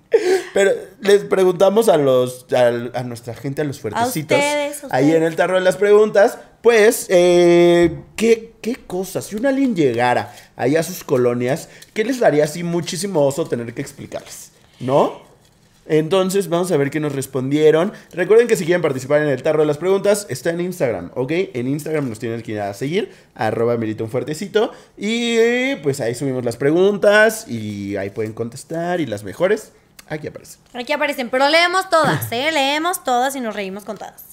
[0.52, 2.66] Pero les preguntamos a los a,
[2.98, 5.16] a nuestra gente, a los fuertecitos, ustedes, a ahí ustedes.
[5.16, 9.24] en el tarro de las preguntas, pues, eh, ¿qué, ¿qué cosas?
[9.24, 13.72] Si un alien llegara allá a sus colonias, ¿qué les daría así muchísimo oso tener
[13.72, 14.52] que explicarles?
[14.80, 15.22] ¿No?
[15.86, 17.92] Entonces, vamos a ver qué nos respondieron.
[18.12, 21.32] Recuerden que si quieren participar en el tarro de las preguntas, está en Instagram, ¿ok?
[21.54, 24.72] En Instagram nos tienen que ir a seguir, arroba merita un fuertecito.
[24.96, 29.72] Y pues ahí subimos las preguntas y ahí pueden contestar y las mejores,
[30.08, 30.60] aquí aparecen.
[30.72, 32.52] Aquí aparecen, pero leemos todas, ¿eh?
[32.52, 34.24] Leemos todas y nos reímos con todas.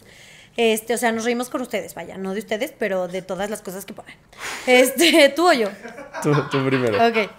[0.56, 3.62] Este, o sea, nos reímos con ustedes, vaya, no de ustedes, pero de todas las
[3.62, 4.16] cosas que ponen.
[4.68, 5.70] Este, tú o yo.
[6.22, 7.08] Tú, tú primero.
[7.08, 7.30] Ok.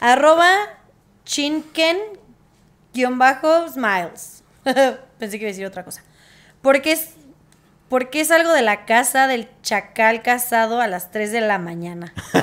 [0.00, 0.52] Arroba
[1.24, 1.98] chinken
[2.92, 4.42] guion bajo smiles.
[5.18, 6.02] Pensé que iba a decir otra cosa.
[6.60, 7.10] Porque es,
[7.88, 12.12] porque es algo de la casa del chacal casado a las 3 de la mañana.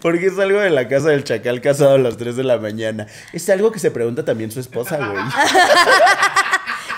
[0.00, 3.06] Porque es algo de la casa del chacal casado a las 3 de la mañana.
[3.32, 5.24] Es algo que se pregunta también su esposa, güey.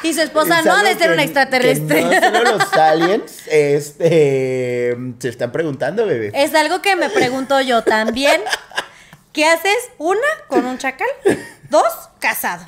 [0.03, 2.05] Y su esposa Es no de ser un extraterrestre.
[2.09, 6.30] que no solo los aliens este, se están preguntando, bebé.
[6.34, 8.41] Es algo que me pregunto yo también.
[9.37, 9.91] ¿Qué haces?
[9.99, 10.18] Una,
[10.49, 11.07] con un chacal.
[11.70, 11.84] Dos,
[12.18, 12.64] casado.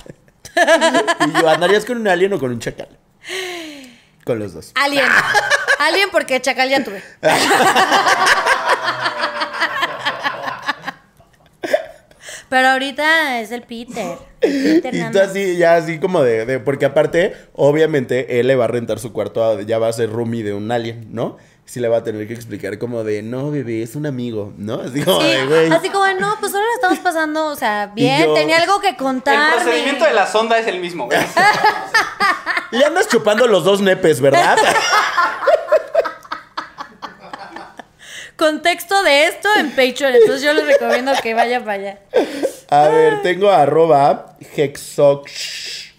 [1.26, 2.88] Y yo, ¿andarías con un alien o con un chacal?
[4.24, 4.72] Con los dos.
[4.74, 5.06] Alien.
[5.78, 7.02] Alien porque chacal ya tuve.
[12.48, 14.16] Pero ahorita es el Peter.
[14.40, 18.56] El Peter Y tú así, ya así como de, de- Porque aparte, obviamente, él le
[18.56, 21.36] va a rentar su cuarto, a- ya va a ser roomie de un alien, ¿no?
[21.70, 24.80] Sí le va a tener que explicar como de, no, bebé, es un amigo, ¿no?
[24.80, 25.70] Así como Sí, de, güey.
[25.70, 28.88] así como, no, pues solo la estamos pasando, o sea, bien, yo- tenía algo que
[28.88, 29.54] El contarme.
[29.62, 31.18] procedimiento de la sonda es el mismo, güey.
[32.70, 34.56] Le andas chupando los dos nepes, ¿verdad?
[38.36, 41.98] Contexto de esto en Patreon, entonces yo les recomiendo que vaya para allá.
[42.70, 45.92] A ver, tengo arroba hexox.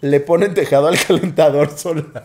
[0.00, 2.24] Le ponen tejado al calentador solar.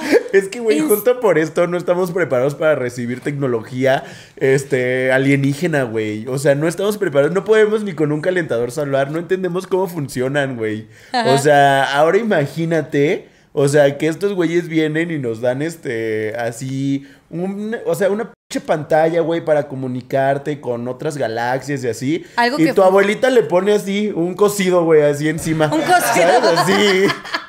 [0.32, 4.04] Es que, güey, Es- justo por esto no estamos preparados para recibir tecnología
[4.36, 6.26] este, alienígena, güey.
[6.26, 9.86] O sea, no estamos preparados, no podemos ni con un calentador solar, no entendemos cómo
[9.88, 10.86] funcionan, güey.
[11.26, 17.06] O sea, ahora imagínate, o sea, que estos güeyes vienen y nos dan este, así,
[17.30, 22.24] un, o sea, una pinche pantalla, güey, para comunicarte con otras galaxias y así.
[22.36, 25.66] Algo y que tu abuelita le pone así, un cocido, güey, así encima.
[25.72, 26.28] Un cocido.
[26.42, 26.58] ¿Sabes?
[26.60, 26.74] Así.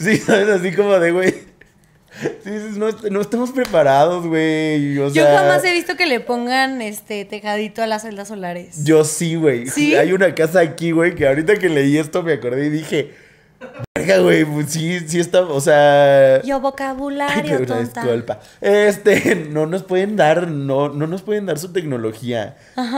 [0.00, 0.48] Sí, ¿sabes?
[0.48, 1.34] Así como de, güey.
[2.42, 4.98] Sí, no, no estamos preparados, güey.
[4.98, 8.84] O Yo sea, jamás he visto que le pongan este tejadito a las celdas solares.
[8.84, 9.66] Yo sí, güey.
[9.68, 9.94] ¿Sí?
[9.94, 13.14] Hay una casa aquí, güey, que ahorita que leí esto me acordé y dije,
[13.94, 16.42] verga, güey, pues sí, sí está, o sea...
[16.42, 18.02] Yo Ay, vocabulario, tonta.
[18.02, 18.40] disculpa.
[18.60, 22.56] Este, no nos pueden dar, no, no nos pueden dar su tecnología.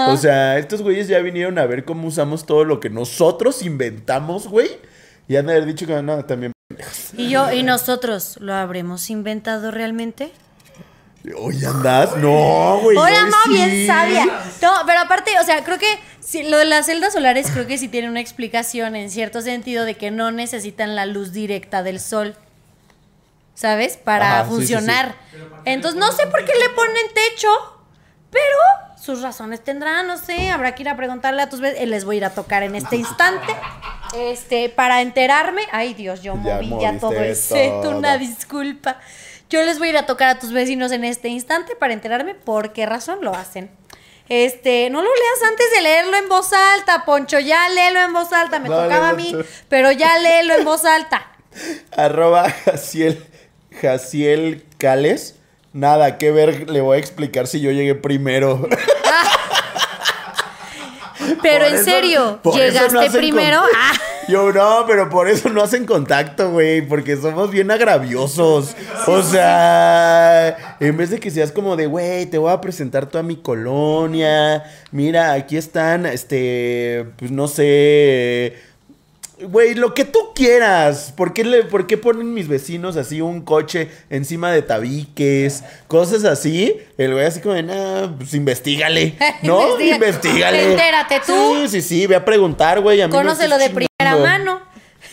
[0.08, 4.48] O sea, estos güeyes ya vinieron a ver cómo usamos todo lo que nosotros inventamos,
[4.48, 4.70] güey.
[5.28, 6.51] Y han de haber dicho que no, también.
[7.16, 10.32] Y yo, ¿y nosotros lo habremos inventado realmente?
[11.38, 12.16] Oye, andas.
[12.16, 12.96] No, güey.
[12.96, 13.52] Hola, yo no, sí.
[13.52, 14.24] bien sabia.
[14.60, 17.78] No, pero aparte, o sea, creo que sí, lo de las celdas solares creo que
[17.78, 22.00] sí tiene una explicación en cierto sentido de que no necesitan la luz directa del
[22.00, 22.36] sol.
[23.54, 23.96] ¿Sabes?
[23.96, 25.14] Para Ajá, sí, sí, funcionar.
[25.64, 27.48] Entonces, no sé por qué le ponen techo,
[28.30, 31.88] pero sus razones tendrán, no sé, habrá que ir a preguntarle a tus veces.
[31.88, 33.54] Les voy a ir a tocar en este instante.
[34.14, 35.62] Este, para enterarme.
[35.72, 39.00] Ay, Dios, yo Ya moví ya todo el set, una disculpa.
[39.50, 42.34] Yo les voy a ir a tocar a tus vecinos en este instante para enterarme
[42.34, 43.70] por qué razón lo hacen.
[44.28, 48.32] Este, no lo leas antes de leerlo en voz alta, Poncho, ya léelo en voz
[48.32, 49.44] alta, me No, tocaba a mí, tú.
[49.68, 51.32] pero ya léelo en voz alta.
[51.96, 53.22] Arroba Jaciel,
[53.80, 55.34] Jaciel Cales
[55.72, 58.68] Nada que ver, le voy a explicar si yo llegué primero.
[61.42, 63.60] Pero Por en eso- serio, ¿llegaste no primero?
[63.60, 63.92] con- Ah,
[64.28, 68.76] Yo no, pero por eso no hacen contacto, güey, porque somos bien agraviosos.
[69.08, 73.24] O sea, en vez de que seas como de, güey, te voy a presentar toda
[73.24, 74.62] mi colonia.
[74.92, 78.54] Mira, aquí están, este, pues no sé.
[79.40, 81.12] Güey, lo que tú quieras.
[81.16, 85.64] ¿Por qué, le, ¿Por qué ponen mis vecinos así un coche encima de tabiques?
[85.88, 86.78] Cosas así.
[86.98, 89.16] El güey así como de, nah, pues investigale.
[89.42, 89.78] ¿No?
[89.78, 90.70] Investiga- investigale.
[90.72, 91.54] Entérate tú.
[91.62, 92.06] Sí, sí, sí.
[92.06, 93.00] Ve a preguntar, güey.
[93.00, 94.60] a mí no Conócelo de primera mano.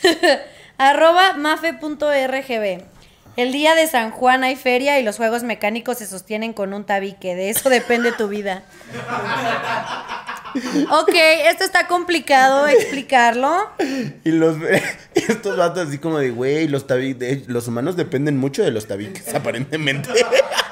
[0.77, 2.83] Arroba mafe.rgb.
[3.35, 6.83] El día de San Juan hay feria y los juegos mecánicos se sostienen con un
[6.83, 7.35] tabique.
[7.35, 8.63] De eso depende tu vida.
[10.91, 11.13] Ok,
[11.45, 13.69] esto está complicado explicarlo.
[14.23, 14.57] Y los
[15.15, 18.87] y estos vatos así como de, güey, los tabiques, los humanos dependen mucho de los
[18.87, 20.09] tabiques, aparentemente.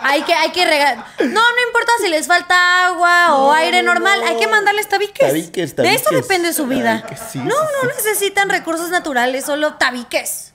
[0.01, 1.05] Hay que, hay que regalar.
[1.19, 4.27] No, no importa si les falta agua o aire no, normal, no.
[4.27, 5.27] hay que mandarles tabiques.
[5.27, 6.27] Tabiques, De eso tabiques.
[6.27, 7.01] depende su vida.
[7.01, 7.95] Tabiques, sí, no, sí, no sí.
[7.97, 10.53] necesitan recursos naturales, solo tabiques.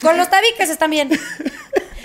[0.00, 1.10] Con los tabiques están bien.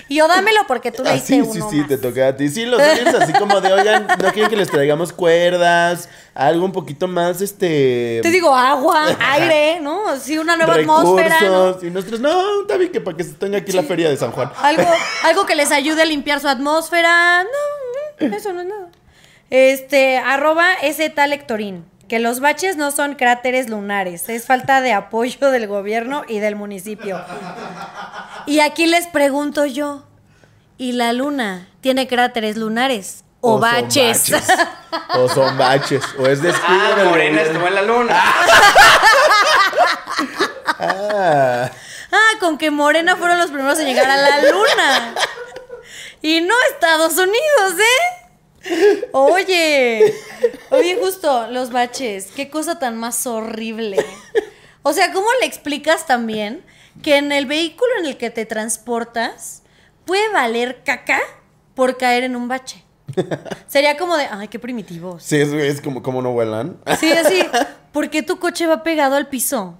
[0.09, 1.87] Y o dámelo porque tú le Ah, hice sí, uno sí, sí, más.
[1.87, 2.49] te toca a ti.
[2.49, 6.71] Sí, los aliens así como de, oigan, no quieren que les traigamos cuerdas, algo un
[6.71, 8.19] poquito más, este...
[8.23, 10.17] Te digo agua, aire, ¿no?
[10.19, 11.39] Sí, una nueva atmósfera.
[11.41, 11.77] ¿no?
[11.81, 14.51] Y nosotros, no, un tabique para que se tenga aquí la feria de San Juan.
[14.61, 14.83] Algo,
[15.23, 17.43] algo que les ayude a limpiar su atmósfera.
[17.43, 18.87] No, eso no es nada.
[19.51, 21.31] Este, arroba ese tal.
[22.09, 26.55] Que los baches no son cráteres lunares, es falta de apoyo del gobierno y del
[26.55, 27.23] municipio.
[28.47, 30.03] Y aquí les pregunto yo,
[30.79, 34.33] ¿y la luna tiene cráteres lunares o, son baches?
[35.13, 36.03] o son baches.
[36.17, 38.23] O es descuido Ah, Morena estuvo en la luna.
[40.81, 41.69] Ah.
[42.11, 45.15] Ah, con que Morena fueron los primeros en llegar a la luna.
[46.21, 48.18] Y no Estados Unidos, ¿eh?
[49.11, 50.13] Oye,
[50.71, 53.97] oye, justo los baches, qué cosa tan más horrible.
[54.83, 56.63] O sea, ¿cómo le explicas también
[57.01, 59.63] que en el vehículo en el que te transportas
[60.05, 61.19] puede valer caca
[61.75, 62.83] por caer en un bache?
[63.67, 65.23] Sería como de, ay, qué primitivos.
[65.23, 66.77] Sí, es, es como, como no vuelan.
[66.99, 67.41] Sí, así,
[67.91, 69.79] ¿por qué tu coche va pegado al piso?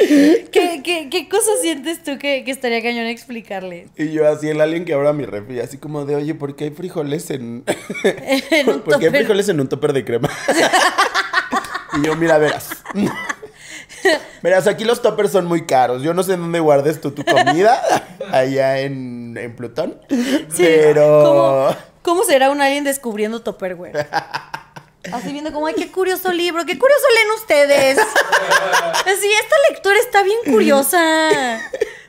[0.52, 3.88] ¿Qué, qué, qué cosa sientes tú que, que estaría cañón explicarle?
[3.96, 6.64] Y yo así, el alien que abra mi refri, así como de, oye, ¿por qué
[6.64, 7.64] hay frijoles en...
[8.50, 10.30] En un ¿Por qué hay frijoles en un topper de crema?
[12.02, 12.70] y yo, mira, verás.
[14.42, 16.02] Verás, aquí los toppers son muy caros.
[16.02, 17.80] Yo no sé dónde guardes tú tu comida,
[18.32, 20.00] allá en, en Plutón.
[20.08, 21.22] Sí, pero...
[21.22, 24.08] ¿cómo, cómo será un alien descubriendo Tupperware?
[25.12, 27.98] Así viendo como, ay, qué curioso libro, qué curioso leen ustedes.
[29.06, 31.60] Así, esta lectura está bien curiosa.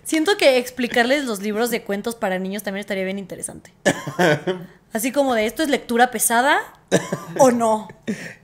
[0.03, 3.71] Siento que explicarles los libros de cuentos para niños también estaría bien interesante.
[4.93, 6.59] Así como de, ¿esto es lectura pesada
[7.39, 7.87] o no?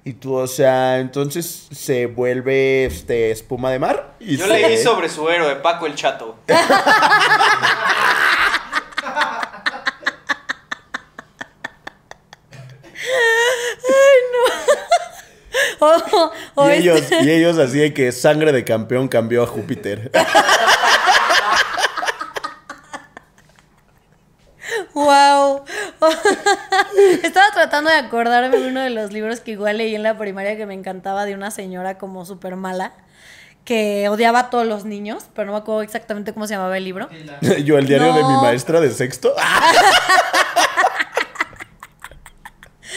[0.05, 4.13] Y tú, o sea, entonces se vuelve este espuma de mar.
[4.21, 6.37] Y Yo se- leí sobre su héroe, Paco el Chato.
[15.79, 19.47] O, o Y este- ellos, y ellos así de que sangre de campeón cambió a
[19.47, 20.11] Júpiter.
[24.93, 25.63] ¡Wow!
[27.23, 30.57] Estaba tratando de acordarme de uno de los libros que igual leí en la primaria
[30.57, 32.93] que me encantaba de una señora como súper mala
[33.63, 36.85] que odiaba a todos los niños, pero no me acuerdo exactamente cómo se llamaba el
[36.85, 37.09] libro.
[37.65, 39.35] Yo, el diario de mi maestra de sexto.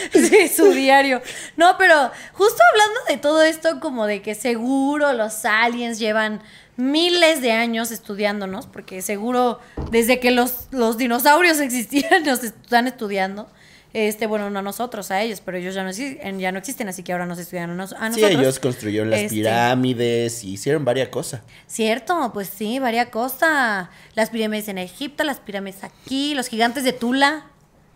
[0.13, 1.21] Sí, su diario.
[1.57, 6.41] No, pero justo hablando de todo esto, como de que seguro los aliens llevan
[6.77, 9.59] miles de años estudiándonos, porque seguro
[9.91, 13.49] desde que los, los dinosaurios existían nos están estudiando.
[13.93, 16.87] Este, bueno, no a nosotros, a ellos, pero ellos ya no, exi- ya no existen,
[16.87, 18.31] así que ahora nos estudian a, nos- a Sí, nosotros.
[18.41, 21.41] ellos construyeron las Este, pirámides y hicieron varias cosas.
[21.67, 23.89] Cierto, pues sí, varia cosa.
[24.15, 27.43] Las pirámides en Egipto, las pirámides aquí, los gigantes de Tula.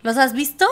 [0.02, 0.66] ¿Los has visto?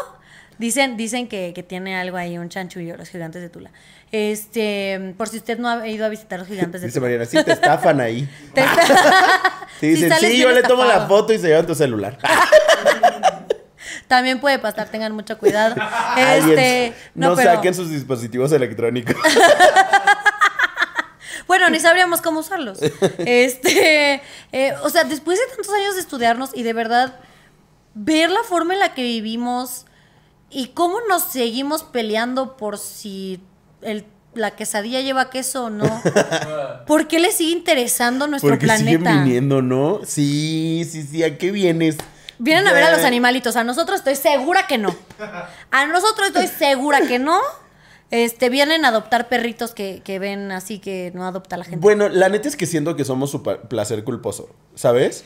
[0.59, 3.71] Dicen, dicen que, que tiene algo ahí, un chanchullo, los gigantes de Tula.
[4.13, 7.07] Este, por si usted no ha ido a visitar los gigantes de Dice Tula.
[7.07, 8.29] Mariana, sí te estafan ahí.
[8.55, 8.63] Te-
[9.81, 12.17] Sí, dicen, sí, yo le tomo la foto y se llevan tu celular.
[14.09, 15.75] También puede pasar, tengan mucho cuidado.
[16.17, 19.17] Este, no, no, pero, saquen sus dispositivos electrónicos.
[21.47, 22.79] Bueno, ni sabríamos cómo usarlos.
[23.19, 27.17] Este, eh, o sea, después de tantos años de estudiarnos y de verdad
[27.95, 29.87] ver la forma en la que vivimos
[30.55, 33.41] y cómo nos seguimos peleando por si
[33.83, 36.03] el la quesadilla lleva queso o no.
[36.87, 39.25] ¿Por qué le sigue interesando nuestro Porque siguen planeta?
[39.25, 40.01] viniendo, ¿no?
[40.05, 41.23] Sí, sí, sí.
[41.23, 41.97] ¿A qué vienes?
[42.39, 43.57] Vienen a ver a los animalitos.
[43.57, 44.95] A nosotros estoy segura que no.
[45.71, 47.41] A nosotros estoy segura que no.
[48.11, 51.79] Este, vienen a adoptar perritos que, que ven así que no adopta la gente.
[51.79, 55.25] Bueno, la neta es que siento que somos su placer culposo, ¿sabes?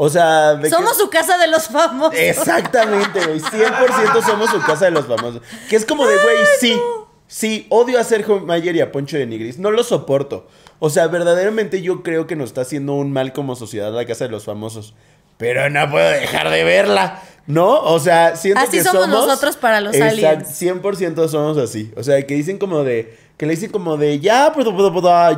[0.00, 2.14] O sea, de que- Somos su casa de los famosos.
[2.18, 3.40] Exactamente, güey.
[3.40, 5.42] 100% somos su casa de los famosos.
[5.68, 6.80] Que es como de, güey, sí.
[7.26, 9.58] Sí, odio a Sergio Mayer y a Poncho de Nigris.
[9.58, 10.46] No lo soporto.
[10.78, 14.24] O sea, verdaderamente yo creo que nos está haciendo un mal como sociedad la casa
[14.24, 14.94] de los famosos.
[15.36, 17.20] Pero no puedo dejar de verla.
[17.46, 17.80] ¿No?
[17.80, 19.26] O sea, siento Así que somos somos.
[19.26, 20.48] nosotros para los aliens.
[20.60, 21.92] 100% somos así.
[21.96, 23.16] O sea, que dicen como de.
[23.36, 24.20] Que le dicen como de.
[24.20, 24.52] Ya,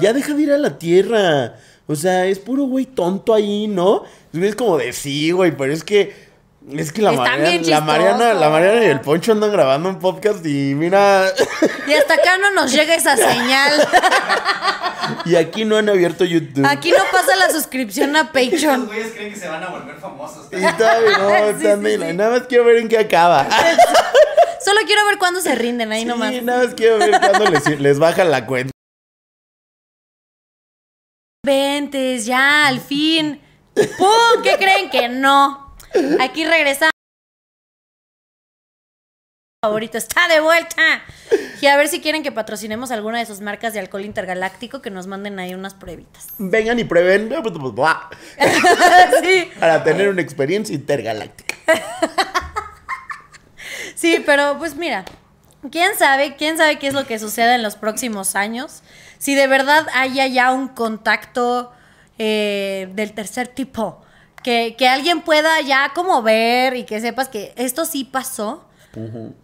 [0.01, 1.55] ya deja de ir a la tierra.
[1.87, 4.05] O sea, es puro güey tonto ahí, ¿no?
[4.33, 6.31] Es como de sí, güey, pero es que.
[6.72, 8.51] Es que la Mariana, la Mariana, la.
[8.51, 11.33] Mariana y el Poncho andan grabando un podcast y mira.
[11.89, 13.89] Y hasta acá no nos llega esa señal.
[15.24, 16.64] y aquí no han abierto YouTube.
[16.66, 18.87] Aquí no pasa la suscripción a Los Patreon.
[18.87, 20.47] güeyes creen que se van a volver famosos.
[20.53, 21.59] Y todavía no,
[21.89, 22.14] sí.
[22.14, 23.49] Nada más quiero ver en qué acaba.
[24.64, 26.35] Solo quiero ver cuándo se rinden ahí nomás.
[26.35, 28.70] Sí, nada más quiero ver cuándo les, les bajan la cuenta.
[31.43, 33.39] Ventes, ya, al fin.
[33.75, 34.43] ¡Pum!
[34.43, 35.75] ¿Qué creen que no?
[36.21, 36.91] Aquí regresamos.
[39.62, 41.03] Favorito está de vuelta.
[41.61, 44.91] Y a ver si quieren que patrocinemos alguna de sus marcas de alcohol intergaláctico, que
[44.91, 46.29] nos manden ahí unas pruebitas.
[46.39, 47.29] Vengan y prueben
[49.23, 51.55] sí, para tener una experiencia intergaláctica.
[53.95, 55.05] sí, pero pues mira,
[55.71, 58.83] quién sabe, quién sabe qué es lo que suceda en los próximos años.
[59.18, 61.71] Si de verdad haya ya un contacto
[62.23, 64.03] eh, del tercer tipo,
[64.43, 68.66] que, que alguien pueda ya como ver y que sepas que esto sí pasó.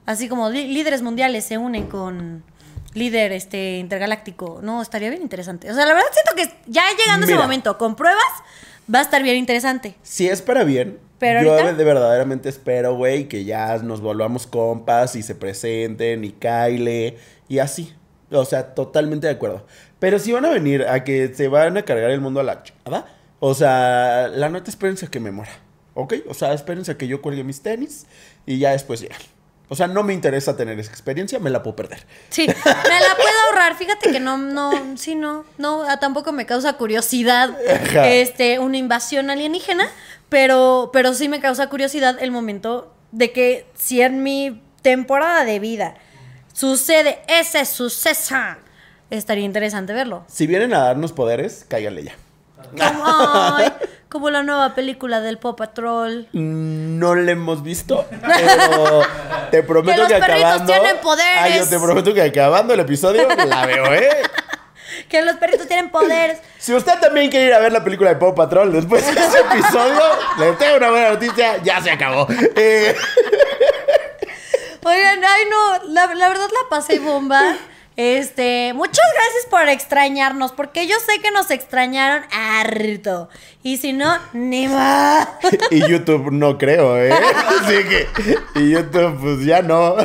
[0.04, 2.44] Así como lí- líderes mundiales se unen con
[2.92, 4.58] líder este intergaláctico.
[4.62, 5.70] No, estaría bien interesante.
[5.70, 8.24] O sea, la verdad siento que ya llegando ese momento con pruebas
[8.92, 9.94] va a estar bien interesante.
[10.02, 14.46] Si es para bien, Pero yo ahorita- de verdaderamente espero, güey, que ya nos volvamos
[14.46, 17.16] compas y se presenten y Kyle
[17.48, 17.94] y así.
[18.32, 19.64] O sea, totalmente de acuerdo.
[20.06, 22.62] Pero si van a venir a que se van a cargar el mundo a la
[22.62, 23.06] chingada,
[23.40, 25.50] o sea, la neta espérense a que me muera,
[25.94, 26.14] ¿ok?
[26.28, 28.06] O sea, espérense a que yo cuelgue mis tenis
[28.46, 29.08] y ya después ya.
[29.68, 32.06] O sea, no me interesa tener esa experiencia, me la puedo perder.
[32.28, 33.74] Sí, me la puedo ahorrar.
[33.76, 38.08] Fíjate que no, no, sí, no, no, tampoco me causa curiosidad Ajá.
[38.08, 39.88] este, una invasión alienígena,
[40.28, 45.58] pero, pero sí me causa curiosidad el momento de que si en mi temporada de
[45.58, 45.96] vida
[46.52, 48.36] sucede ese suceso,
[49.10, 50.24] estaría interesante verlo.
[50.28, 52.16] Si vienen a darnos poderes, cáiganle ya.
[52.70, 53.04] Como,
[53.56, 53.72] ay,
[54.08, 56.26] como la nueva película del Pop Patrol.
[56.32, 59.02] No la hemos visto, pero
[59.50, 60.72] te prometo Que los que, perritos acabando.
[60.72, 61.42] tienen poderes.
[61.42, 64.08] Ay, yo te prometo que acabando el episodio la veo, ¿eh?
[65.10, 66.40] Que los perritos tienen poderes.
[66.58, 69.38] Si usted también quiere ir a ver la película de Pop Patrol después de ese
[69.38, 70.00] episodio,
[70.38, 72.26] le tengo una buena noticia, ya se acabó.
[72.56, 72.92] Eh,
[74.82, 77.56] Oigan, ay no, la, la verdad la pasé bomba.
[77.96, 83.30] Este, muchas gracias por extrañarnos, porque yo sé que nos extrañaron harto.
[83.62, 85.26] Y si no, ni más.
[85.70, 87.10] y YouTube no creo, ¿eh?
[87.60, 88.06] Así que,
[88.60, 89.96] y YouTube pues ya no.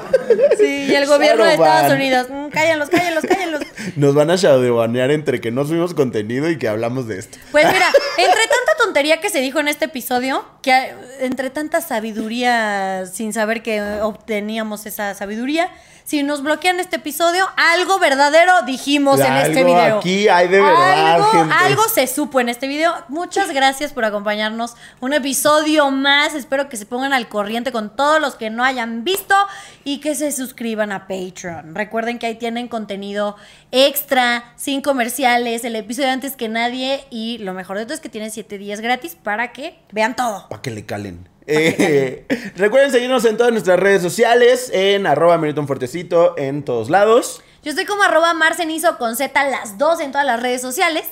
[0.57, 1.51] Sí, y el gobierno de.
[1.53, 3.61] Estados Unidos, mm, cállenlos, cállenlos, cállenlos.
[3.97, 7.37] Nos van a shadowbanear entre que no subimos contenido y que hablamos de esto.
[7.51, 7.87] Pues mira,
[8.17, 13.61] entre tanta tontería que se dijo en este episodio, que entre tanta sabiduría sin saber
[13.61, 15.69] que obteníamos esa sabiduría,
[16.11, 19.99] si nos bloquean este episodio, algo verdadero dijimos en este video.
[19.99, 21.55] aquí hay de verdad, algo, gente.
[21.57, 22.93] algo se supo en este video.
[23.07, 24.75] Muchas gracias por acompañarnos.
[24.99, 26.35] Un episodio más.
[26.35, 29.33] Espero que se pongan al corriente con todos los que no hayan visto
[29.85, 31.75] y que se suscriban a Patreon.
[31.75, 33.37] Recuerden que ahí tienen contenido
[33.71, 38.09] extra, sin comerciales, el episodio antes que nadie y lo mejor de todo es que
[38.09, 40.49] tienen 7 días gratis para que vean todo.
[40.49, 41.30] Para que le calen.
[41.47, 42.25] Eh,
[42.55, 47.41] recuerden seguirnos en todas nuestras redes sociales, en arroba Milton Fuertecito, en todos lados.
[47.63, 51.05] Yo estoy como arroba marcenizo con Z las dos en todas las redes sociales.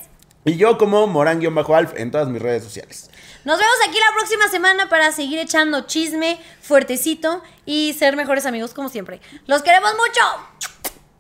[0.45, 3.09] Y yo como Morán-Alf en todas mis redes sociales.
[3.45, 8.73] Nos vemos aquí la próxima semana para seguir echando chisme fuertecito y ser mejores amigos
[8.73, 9.21] como siempre.
[9.47, 10.21] Los queremos mucho.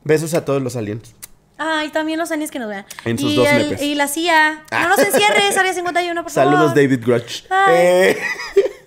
[0.03, 1.13] Besos a todos los aliens.
[1.57, 2.85] Ay, también los anis que nos vean.
[3.03, 3.81] En sus y dos el- nepes.
[3.81, 4.63] Y la CIA.
[4.71, 6.53] No nos encierres, Área 51, por favor.
[6.53, 7.47] Saludos, David Grutch.
[7.49, 8.11] Bye.
[8.11, 8.17] Eh,